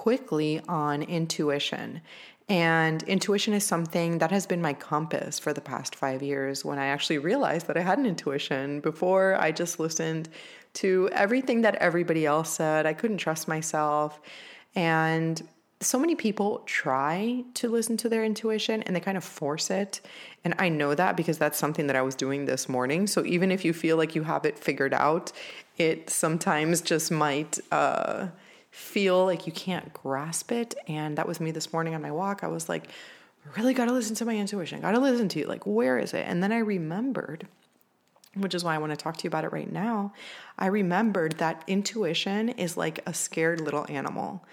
quickly 0.00 0.62
on 0.66 1.02
intuition. 1.02 2.00
And 2.48 3.02
intuition 3.02 3.52
is 3.52 3.66
something 3.66 4.16
that 4.16 4.30
has 4.30 4.46
been 4.46 4.62
my 4.62 4.72
compass 4.72 5.38
for 5.38 5.52
the 5.52 5.60
past 5.60 5.94
five 5.94 6.22
years 6.22 6.64
when 6.64 6.78
I 6.78 6.86
actually 6.86 7.18
realized 7.18 7.66
that 7.66 7.76
I 7.76 7.82
had 7.82 7.98
an 7.98 8.06
intuition. 8.06 8.80
Before, 8.80 9.36
I 9.38 9.52
just 9.52 9.78
listened 9.78 10.30
to 10.80 11.10
everything 11.12 11.60
that 11.60 11.74
everybody 11.74 12.24
else 12.24 12.48
said. 12.48 12.86
I 12.86 12.94
couldn't 12.94 13.18
trust 13.18 13.46
myself. 13.46 14.22
And 14.74 15.42
so 15.80 15.98
many 15.98 16.14
people 16.14 16.62
try 16.64 17.44
to 17.54 17.68
listen 17.68 17.98
to 17.98 18.08
their 18.08 18.24
intuition 18.24 18.82
and 18.84 18.96
they 18.96 19.00
kind 19.00 19.18
of 19.18 19.24
force 19.24 19.68
it. 19.68 20.00
And 20.44 20.54
I 20.58 20.70
know 20.70 20.94
that 20.94 21.14
because 21.14 21.36
that's 21.36 21.58
something 21.58 21.88
that 21.88 21.96
I 21.96 22.00
was 22.00 22.14
doing 22.14 22.46
this 22.46 22.70
morning. 22.70 23.06
So 23.06 23.22
even 23.26 23.52
if 23.52 23.66
you 23.66 23.74
feel 23.74 23.98
like 23.98 24.14
you 24.14 24.22
have 24.22 24.46
it 24.46 24.58
figured 24.58 24.94
out, 24.94 25.30
it 25.76 26.08
sometimes 26.08 26.80
just 26.80 27.10
might 27.10 27.58
uh, 27.70 28.28
feel 28.70 29.24
like 29.24 29.46
you 29.46 29.52
can't 29.52 29.92
grasp 29.92 30.52
it. 30.52 30.74
And 30.88 31.18
that 31.18 31.26
was 31.28 31.40
me 31.40 31.50
this 31.50 31.72
morning 31.72 31.94
on 31.94 32.02
my 32.02 32.10
walk. 32.10 32.42
I 32.42 32.48
was 32.48 32.68
like, 32.68 32.88
really 33.56 33.74
got 33.74 33.86
to 33.86 33.92
listen 33.92 34.14
to 34.16 34.24
my 34.24 34.36
intuition, 34.36 34.80
got 34.80 34.92
to 34.92 35.00
listen 35.00 35.28
to 35.28 35.40
you. 35.40 35.46
Like, 35.46 35.66
where 35.66 35.98
is 35.98 36.14
it? 36.14 36.24
And 36.26 36.42
then 36.42 36.52
I 36.52 36.58
remembered 36.58 37.48
which 38.34 38.54
is 38.54 38.62
why 38.62 38.74
I 38.74 38.78
want 38.78 38.90
to 38.90 38.96
talk 38.96 39.16
to 39.18 39.24
you 39.24 39.28
about 39.28 39.44
it 39.44 39.52
right 39.52 39.70
now, 39.70 40.12
I 40.58 40.66
remembered 40.66 41.38
that 41.38 41.64
intuition 41.66 42.50
is 42.50 42.76
like 42.76 43.00
a 43.06 43.14
scared 43.14 43.60
little 43.60 43.86
animal. 43.88 44.44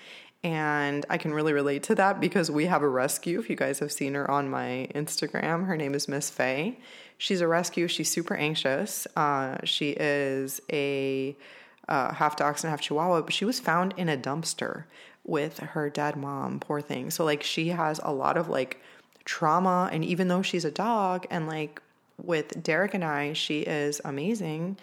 And 0.44 1.06
I 1.10 1.18
can 1.18 1.34
really 1.34 1.54
relate 1.54 1.84
to 1.84 1.96
that 1.96 2.20
because 2.20 2.50
we 2.50 2.66
have 2.66 2.82
a 2.82 2.88
rescue. 2.88 3.40
If 3.40 3.50
you 3.50 3.56
guys 3.56 3.80
have 3.80 3.92
seen 3.92 4.14
her 4.14 4.30
on 4.30 4.50
my 4.50 4.88
Instagram, 4.94 5.66
her 5.66 5.76
name 5.76 5.94
is 5.94 6.08
Miss 6.08 6.30
Faye. 6.30 6.80
She's 7.18 7.42
a 7.42 7.48
rescue. 7.48 7.88
She's 7.88 8.10
super 8.10 8.36
anxious. 8.36 9.08
Uh, 9.16 9.58
she 9.64 9.92
is 9.92 10.62
a 10.72 11.36
uh, 11.88 12.14
half 12.14 12.36
dachshund, 12.36 12.66
and 12.66 12.72
half 12.72 12.82
chihuahua, 12.82 13.22
but 13.22 13.34
she 13.34 13.46
was 13.46 13.60
found 13.60 13.94
in 13.98 14.10
a 14.10 14.18
dumpster 14.18 14.84
with 15.24 15.60
her 15.60 15.90
dead 15.90 16.16
mom. 16.16 16.60
Poor 16.60 16.82
thing. 16.82 17.12
So, 17.12 17.24
like, 17.24 17.44
she 17.44 17.70
has 17.70 18.00
a 18.04 18.14
lot 18.14 18.38
of 18.38 18.50
like 18.50 18.82
trauma. 19.26 19.90
And 19.92 20.04
even 20.04 20.28
though 20.30 20.42
she's 20.42 20.66
a 20.66 20.72
dog 20.72 21.28
and 21.30 21.48
like 21.48 21.82
with 22.22 22.64
Derek 22.64 22.94
and 22.94 23.04
I, 23.04 23.34
she 23.34 23.60
is 23.62 24.02
amazing. 24.04 24.78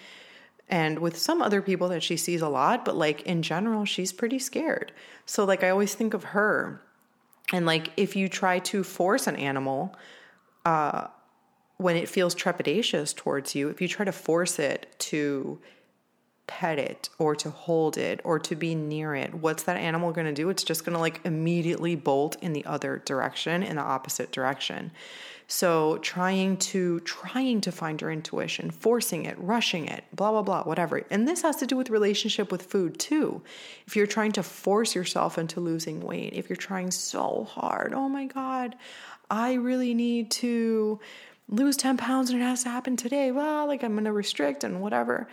And 0.68 1.00
with 1.00 1.18
some 1.18 1.42
other 1.42 1.60
people 1.60 1.88
that 1.88 2.02
she 2.02 2.16
sees 2.16 2.40
a 2.40 2.48
lot, 2.48 2.84
but 2.84 2.96
like 2.96 3.22
in 3.22 3.42
general, 3.42 3.84
she's 3.84 4.12
pretty 4.12 4.38
scared. 4.38 4.92
So, 5.26 5.44
like, 5.44 5.64
I 5.64 5.70
always 5.70 5.94
think 5.94 6.14
of 6.14 6.24
her. 6.24 6.80
And 7.52 7.66
like, 7.66 7.92
if 7.96 8.16
you 8.16 8.28
try 8.28 8.60
to 8.60 8.82
force 8.82 9.26
an 9.26 9.36
animal, 9.36 9.94
uh, 10.64 11.08
when 11.76 11.96
it 11.96 12.08
feels 12.08 12.34
trepidatious 12.34 13.14
towards 13.14 13.54
you, 13.54 13.68
if 13.68 13.80
you 13.80 13.88
try 13.88 14.04
to 14.04 14.12
force 14.12 14.58
it 14.58 14.94
to 14.98 15.58
pet 16.46 16.78
it 16.78 17.08
or 17.18 17.34
to 17.36 17.50
hold 17.50 17.96
it 17.96 18.20
or 18.24 18.38
to 18.38 18.54
be 18.54 18.74
near 18.74 19.14
it, 19.14 19.34
what's 19.34 19.62
that 19.64 19.76
animal 19.76 20.12
going 20.12 20.26
to 20.26 20.32
do? 20.32 20.50
It's 20.50 20.64
just 20.64 20.84
going 20.84 20.94
to 20.94 21.00
like 21.00 21.20
immediately 21.24 21.96
bolt 21.96 22.36
in 22.42 22.52
the 22.52 22.64
other 22.66 23.02
direction, 23.04 23.62
in 23.62 23.76
the 23.76 23.82
opposite 23.82 24.30
direction. 24.30 24.90
So 25.46 25.98
trying 25.98 26.56
to 26.58 27.00
trying 27.00 27.60
to 27.62 27.72
find 27.72 28.00
your 28.00 28.10
intuition, 28.10 28.70
forcing 28.70 29.26
it, 29.26 29.36
rushing 29.38 29.86
it, 29.86 30.04
blah 30.12 30.30
blah 30.30 30.42
blah, 30.42 30.64
whatever. 30.64 31.02
And 31.10 31.28
this 31.28 31.42
has 31.42 31.56
to 31.56 31.66
do 31.66 31.76
with 31.76 31.90
relationship 31.90 32.50
with 32.50 32.62
food 32.62 32.98
too. 32.98 33.42
If 33.86 33.94
you're 33.94 34.06
trying 34.06 34.32
to 34.32 34.42
force 34.42 34.94
yourself 34.94 35.36
into 35.36 35.60
losing 35.60 36.00
weight, 36.00 36.32
if 36.32 36.48
you're 36.48 36.56
trying 36.56 36.90
so 36.90 37.44
hard, 37.44 37.92
oh 37.92 38.08
my 38.08 38.24
god, 38.24 38.74
I 39.30 39.54
really 39.54 39.92
need 39.92 40.30
to 40.32 40.98
lose 41.48 41.76
10 41.76 41.98
pounds 41.98 42.30
and 42.30 42.40
it 42.40 42.44
has 42.44 42.62
to 42.62 42.70
happen 42.70 42.96
today. 42.96 43.30
Well, 43.30 43.66
like 43.66 43.84
I'm 43.84 43.92
going 43.92 44.04
to 44.04 44.12
restrict 44.12 44.64
and 44.64 44.80
whatever 44.80 45.28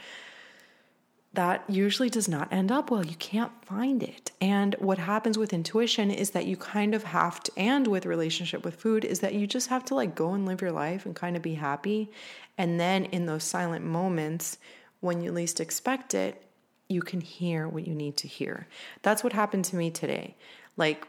that 1.33 1.63
usually 1.69 2.09
does 2.09 2.27
not 2.27 2.51
end 2.51 2.71
up 2.71 2.91
well. 2.91 3.05
You 3.05 3.15
can't 3.15 3.53
find 3.65 4.03
it. 4.03 4.31
And 4.41 4.75
what 4.79 4.97
happens 4.97 5.37
with 5.37 5.53
intuition 5.53 6.11
is 6.11 6.31
that 6.31 6.45
you 6.45 6.57
kind 6.57 6.93
of 6.93 7.03
have 7.03 7.41
to, 7.43 7.51
and 7.55 7.87
with 7.87 8.05
relationship 8.05 8.65
with 8.65 8.75
food, 8.75 9.05
is 9.05 9.21
that 9.21 9.33
you 9.33 9.47
just 9.47 9.69
have 9.69 9.85
to 9.85 9.95
like 9.95 10.13
go 10.13 10.33
and 10.33 10.45
live 10.45 10.61
your 10.61 10.73
life 10.73 11.05
and 11.05 11.15
kind 11.15 11.37
of 11.37 11.41
be 11.41 11.53
happy. 11.53 12.11
And 12.57 12.79
then 12.79 13.05
in 13.05 13.27
those 13.27 13.45
silent 13.45 13.85
moments, 13.85 14.57
when 14.99 15.21
you 15.21 15.31
least 15.31 15.61
expect 15.61 16.13
it, 16.13 16.41
you 16.89 17.01
can 17.01 17.21
hear 17.21 17.67
what 17.67 17.87
you 17.87 17.95
need 17.95 18.17
to 18.17 18.27
hear. 18.27 18.67
That's 19.01 19.23
what 19.23 19.31
happened 19.31 19.63
to 19.65 19.77
me 19.77 19.89
today. 19.89 20.35
Like, 20.75 21.07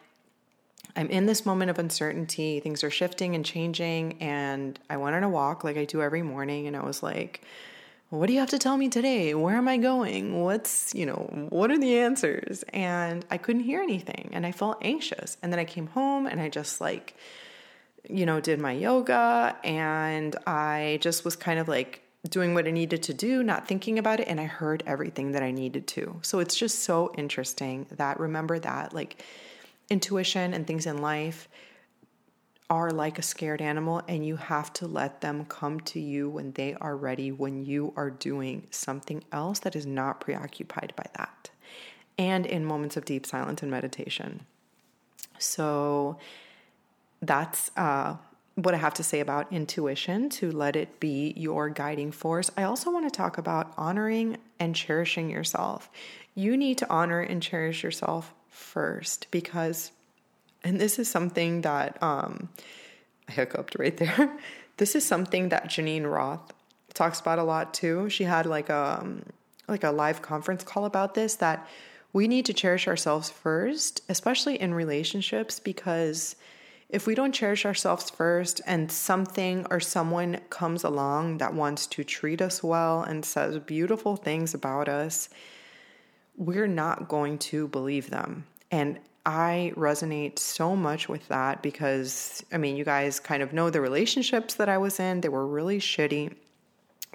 I'm 0.94 1.08
in 1.08 1.26
this 1.26 1.44
moment 1.44 1.70
of 1.70 1.78
uncertainty, 1.78 2.60
things 2.60 2.84
are 2.84 2.90
shifting 2.90 3.34
and 3.34 3.44
changing, 3.44 4.20
and 4.20 4.78
I 4.88 4.98
went 4.98 5.16
on 5.16 5.24
a 5.24 5.28
walk 5.28 5.64
like 5.64 5.76
I 5.76 5.84
do 5.84 6.02
every 6.02 6.22
morning, 6.22 6.66
and 6.66 6.76
I 6.76 6.84
was 6.84 7.02
like, 7.02 7.42
what 8.12 8.26
do 8.26 8.34
you 8.34 8.40
have 8.40 8.50
to 8.50 8.58
tell 8.58 8.76
me 8.76 8.90
today? 8.90 9.32
Where 9.32 9.56
am 9.56 9.66
I 9.68 9.78
going? 9.78 10.42
What's, 10.42 10.94
you 10.94 11.06
know, 11.06 11.46
what 11.48 11.70
are 11.70 11.78
the 11.78 11.98
answers? 12.00 12.62
And 12.68 13.24
I 13.30 13.38
couldn't 13.38 13.62
hear 13.62 13.80
anything 13.80 14.28
and 14.34 14.44
I 14.44 14.52
felt 14.52 14.76
anxious. 14.82 15.38
And 15.42 15.50
then 15.50 15.58
I 15.58 15.64
came 15.64 15.86
home 15.86 16.26
and 16.26 16.38
I 16.38 16.50
just 16.50 16.78
like, 16.78 17.16
you 18.06 18.26
know, 18.26 18.38
did 18.38 18.60
my 18.60 18.72
yoga 18.72 19.56
and 19.64 20.36
I 20.46 20.98
just 21.00 21.24
was 21.24 21.36
kind 21.36 21.58
of 21.58 21.68
like 21.68 22.02
doing 22.28 22.52
what 22.52 22.68
I 22.68 22.70
needed 22.70 23.02
to 23.04 23.14
do, 23.14 23.42
not 23.42 23.66
thinking 23.66 23.98
about 23.98 24.20
it. 24.20 24.28
And 24.28 24.38
I 24.38 24.44
heard 24.44 24.82
everything 24.86 25.32
that 25.32 25.42
I 25.42 25.50
needed 25.50 25.86
to. 25.88 26.18
So 26.20 26.38
it's 26.38 26.54
just 26.54 26.80
so 26.80 27.14
interesting 27.16 27.86
that 27.92 28.20
remember 28.20 28.58
that 28.58 28.92
like 28.92 29.24
intuition 29.88 30.52
and 30.52 30.66
things 30.66 30.84
in 30.84 30.98
life 30.98 31.48
are 32.72 32.90
like 32.90 33.18
a 33.18 33.22
scared 33.22 33.60
animal 33.60 34.00
and 34.08 34.24
you 34.24 34.34
have 34.34 34.72
to 34.72 34.86
let 34.86 35.20
them 35.20 35.44
come 35.44 35.78
to 35.78 36.00
you 36.00 36.30
when 36.30 36.52
they 36.52 36.72
are 36.80 36.96
ready, 36.96 37.30
when 37.30 37.66
you 37.66 37.92
are 37.96 38.08
doing 38.10 38.66
something 38.70 39.22
else 39.30 39.58
that 39.58 39.76
is 39.76 39.84
not 39.84 40.22
preoccupied 40.22 40.90
by 40.96 41.04
that, 41.18 41.50
and 42.16 42.46
in 42.46 42.64
moments 42.64 42.96
of 42.96 43.04
deep 43.04 43.26
silence 43.26 43.60
and 43.60 43.70
meditation. 43.70 44.46
So 45.38 46.16
that's 47.20 47.70
uh, 47.76 48.16
what 48.54 48.72
I 48.72 48.78
have 48.78 48.94
to 48.94 49.02
say 49.02 49.20
about 49.20 49.52
intuition 49.52 50.30
to 50.30 50.50
let 50.50 50.74
it 50.74 50.98
be 50.98 51.34
your 51.36 51.68
guiding 51.68 52.10
force. 52.10 52.50
I 52.56 52.62
also 52.62 52.90
want 52.90 53.04
to 53.04 53.14
talk 53.14 53.36
about 53.36 53.74
honoring 53.76 54.38
and 54.58 54.74
cherishing 54.74 55.28
yourself. 55.28 55.90
You 56.34 56.56
need 56.56 56.78
to 56.78 56.88
honor 56.88 57.20
and 57.20 57.42
cherish 57.42 57.82
yourself 57.82 58.32
first 58.48 59.26
because, 59.30 59.92
and 60.64 60.80
this 60.80 60.98
is 60.98 61.08
something 61.10 61.62
that 61.62 62.02
um, 62.02 62.48
I 63.28 63.32
hiccuped 63.32 63.76
right 63.78 63.96
there. 63.96 64.38
this 64.76 64.94
is 64.94 65.04
something 65.04 65.48
that 65.50 65.68
Geneen 65.68 66.10
Roth 66.10 66.52
talks 66.94 67.20
about 67.20 67.38
a 67.38 67.44
lot 67.44 67.74
too. 67.74 68.08
She 68.08 68.24
had 68.24 68.46
like 68.46 68.68
a 68.68 68.98
um, 69.00 69.24
like 69.68 69.84
a 69.84 69.90
live 69.90 70.22
conference 70.22 70.64
call 70.64 70.84
about 70.84 71.14
this 71.14 71.36
that 71.36 71.66
we 72.12 72.28
need 72.28 72.44
to 72.46 72.52
cherish 72.52 72.86
ourselves 72.86 73.30
first, 73.30 74.02
especially 74.08 74.60
in 74.60 74.74
relationships 74.74 75.58
because 75.60 76.36
if 76.90 77.06
we 77.06 77.14
don't 77.14 77.32
cherish 77.32 77.64
ourselves 77.64 78.10
first 78.10 78.60
and 78.66 78.92
something 78.92 79.66
or 79.70 79.80
someone 79.80 80.38
comes 80.50 80.84
along 80.84 81.38
that 81.38 81.54
wants 81.54 81.86
to 81.86 82.04
treat 82.04 82.42
us 82.42 82.62
well 82.62 83.02
and 83.02 83.24
says 83.24 83.58
beautiful 83.60 84.16
things 84.16 84.52
about 84.52 84.90
us, 84.90 85.30
we're 86.36 86.66
not 86.66 87.08
going 87.08 87.38
to 87.38 87.66
believe 87.68 88.10
them. 88.10 88.44
And 88.70 88.98
I 89.24 89.72
resonate 89.76 90.38
so 90.38 90.74
much 90.74 91.08
with 91.08 91.28
that 91.28 91.62
because, 91.62 92.44
I 92.52 92.58
mean, 92.58 92.76
you 92.76 92.84
guys 92.84 93.20
kind 93.20 93.42
of 93.42 93.52
know 93.52 93.70
the 93.70 93.80
relationships 93.80 94.54
that 94.54 94.68
I 94.68 94.78
was 94.78 94.98
in, 94.98 95.20
they 95.20 95.28
were 95.28 95.46
really 95.46 95.78
shitty 95.78 96.34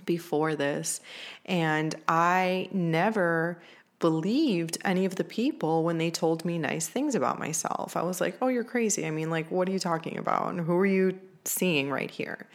before 0.05 0.55
this. 0.55 1.01
And 1.45 1.95
I 2.07 2.69
never 2.71 3.61
believed 3.99 4.77
any 4.85 5.05
of 5.05 5.15
the 5.15 5.23
people 5.23 5.83
when 5.83 5.97
they 5.97 6.11
told 6.11 6.45
me 6.45 6.57
nice 6.57 6.87
things 6.87 7.15
about 7.15 7.39
myself. 7.39 7.97
I 7.97 8.03
was 8.03 8.21
like, 8.21 8.37
oh, 8.41 8.47
you're 8.47 8.63
crazy. 8.63 9.05
I 9.05 9.11
mean, 9.11 9.29
like, 9.29 9.51
what 9.51 9.67
are 9.67 9.71
you 9.71 9.79
talking 9.79 10.17
about? 10.17 10.49
And 10.49 10.61
who 10.61 10.77
are 10.77 10.85
you 10.85 11.19
seeing 11.45 11.89
right 11.89 12.11
here? 12.11 12.47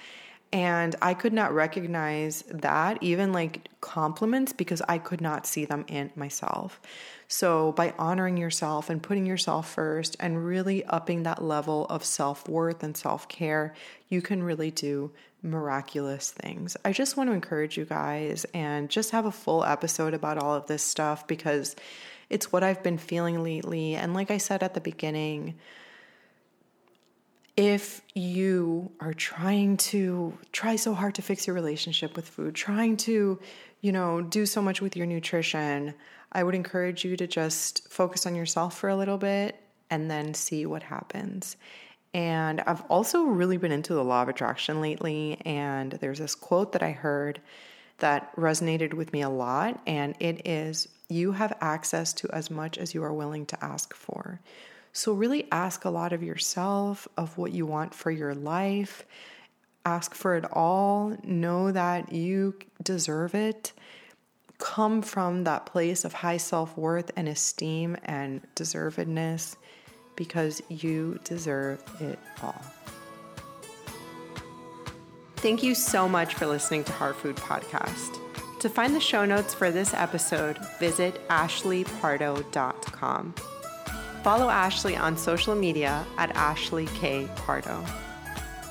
And 0.52 0.94
I 1.00 1.14
could 1.14 1.32
not 1.32 1.54
recognize 1.54 2.42
that, 2.48 3.02
even 3.02 3.32
like 3.32 3.68
compliments, 3.80 4.52
because 4.52 4.82
I 4.86 4.98
could 4.98 5.22
not 5.22 5.46
see 5.46 5.64
them 5.64 5.86
in 5.88 6.10
myself. 6.14 6.78
So, 7.26 7.72
by 7.72 7.94
honoring 7.98 8.36
yourself 8.36 8.90
and 8.90 9.02
putting 9.02 9.24
yourself 9.24 9.72
first 9.72 10.14
and 10.20 10.44
really 10.44 10.84
upping 10.84 11.22
that 11.22 11.42
level 11.42 11.86
of 11.86 12.04
self 12.04 12.46
worth 12.46 12.82
and 12.82 12.94
self 12.94 13.28
care, 13.28 13.72
you 14.10 14.20
can 14.20 14.42
really 14.42 14.70
do 14.70 15.10
miraculous 15.42 16.30
things. 16.30 16.76
I 16.84 16.92
just 16.92 17.16
want 17.16 17.30
to 17.30 17.34
encourage 17.34 17.76
you 17.76 17.84
guys 17.84 18.44
and 18.52 18.90
just 18.90 19.10
have 19.10 19.24
a 19.24 19.32
full 19.32 19.64
episode 19.64 20.14
about 20.14 20.38
all 20.38 20.54
of 20.54 20.66
this 20.66 20.82
stuff 20.82 21.26
because 21.26 21.74
it's 22.30 22.52
what 22.52 22.62
I've 22.62 22.82
been 22.82 22.98
feeling 22.98 23.42
lately. 23.42 23.94
And 23.94 24.14
like 24.14 24.30
I 24.30 24.38
said 24.38 24.62
at 24.62 24.74
the 24.74 24.80
beginning, 24.80 25.54
if 27.56 28.00
you 28.14 28.90
are 29.00 29.12
trying 29.12 29.76
to 29.76 30.36
try 30.52 30.76
so 30.76 30.94
hard 30.94 31.14
to 31.16 31.22
fix 31.22 31.46
your 31.46 31.54
relationship 31.54 32.16
with 32.16 32.28
food, 32.28 32.54
trying 32.54 32.96
to, 32.96 33.38
you 33.80 33.92
know, 33.92 34.22
do 34.22 34.46
so 34.46 34.62
much 34.62 34.80
with 34.80 34.96
your 34.96 35.06
nutrition, 35.06 35.94
I 36.32 36.44
would 36.44 36.54
encourage 36.54 37.04
you 37.04 37.16
to 37.16 37.26
just 37.26 37.88
focus 37.90 38.26
on 38.26 38.34
yourself 38.34 38.78
for 38.78 38.88
a 38.88 38.96
little 38.96 39.18
bit 39.18 39.60
and 39.90 40.10
then 40.10 40.32
see 40.32 40.64
what 40.64 40.82
happens. 40.82 41.56
And 42.14 42.60
I've 42.62 42.82
also 42.82 43.24
really 43.24 43.58
been 43.58 43.72
into 43.72 43.94
the 43.94 44.04
law 44.04 44.22
of 44.22 44.28
attraction 44.28 44.80
lately. 44.80 45.40
And 45.44 45.92
there's 45.92 46.18
this 46.18 46.34
quote 46.34 46.72
that 46.72 46.82
I 46.82 46.92
heard 46.92 47.40
that 47.98 48.34
resonated 48.36 48.94
with 48.94 49.12
me 49.12 49.22
a 49.22 49.28
lot. 49.28 49.80
And 49.86 50.14
it 50.20 50.46
is 50.46 50.88
You 51.08 51.32
have 51.32 51.56
access 51.60 52.14
to 52.14 52.30
as 52.32 52.50
much 52.50 52.78
as 52.78 52.94
you 52.94 53.02
are 53.04 53.12
willing 53.12 53.44
to 53.46 53.64
ask 53.64 53.94
for. 53.94 54.40
So, 54.92 55.12
really 55.12 55.50
ask 55.50 55.84
a 55.84 55.90
lot 55.90 56.12
of 56.12 56.22
yourself, 56.22 57.08
of 57.16 57.38
what 57.38 57.52
you 57.52 57.64
want 57.64 57.94
for 57.94 58.10
your 58.10 58.34
life. 58.34 59.06
Ask 59.84 60.14
for 60.14 60.36
it 60.36 60.44
all. 60.52 61.16
Know 61.24 61.72
that 61.72 62.12
you 62.12 62.54
deserve 62.82 63.34
it. 63.34 63.72
Come 64.58 65.02
from 65.02 65.44
that 65.44 65.66
place 65.66 66.04
of 66.04 66.12
high 66.12 66.36
self 66.36 66.76
worth 66.76 67.10
and 67.16 67.28
esteem 67.28 67.96
and 68.04 68.46
deservedness 68.54 69.56
because 70.14 70.62
you 70.68 71.18
deserve 71.24 71.82
it 72.00 72.18
all. 72.42 72.62
Thank 75.36 75.64
you 75.64 75.74
so 75.74 76.08
much 76.08 76.34
for 76.34 76.46
listening 76.46 76.84
to 76.84 76.92
Heart 76.92 77.16
Food 77.16 77.36
Podcast. 77.36 78.18
To 78.60 78.68
find 78.68 78.94
the 78.94 79.00
show 79.00 79.24
notes 79.24 79.52
for 79.52 79.72
this 79.72 79.92
episode, 79.92 80.56
visit 80.78 81.26
ashleypardo.com. 81.28 83.34
Follow 84.22 84.48
Ashley 84.48 84.96
on 84.96 85.16
social 85.16 85.54
media 85.54 86.06
at 86.16 86.30
Ashley 86.36 86.86
K. 86.94 87.28
Pardo. 87.34 87.84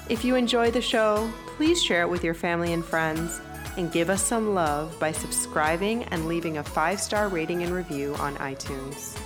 If 0.07 0.23
you 0.23 0.35
enjoy 0.35 0.71
the 0.71 0.81
show, 0.81 1.29
please 1.57 1.83
share 1.83 2.03
it 2.03 2.09
with 2.09 2.23
your 2.23 2.33
family 2.33 2.71
and 2.71 2.83
friends 2.83 3.41
and 3.77 3.91
give 3.91 4.09
us 4.09 4.23
some 4.23 4.53
love 4.53 4.97
by 4.99 5.11
subscribing 5.11 6.03
and 6.05 6.27
leaving 6.27 6.57
a 6.57 6.63
five 6.63 6.99
star 6.99 7.27
rating 7.27 7.63
and 7.63 7.73
review 7.73 8.15
on 8.15 8.35
iTunes. 8.35 9.17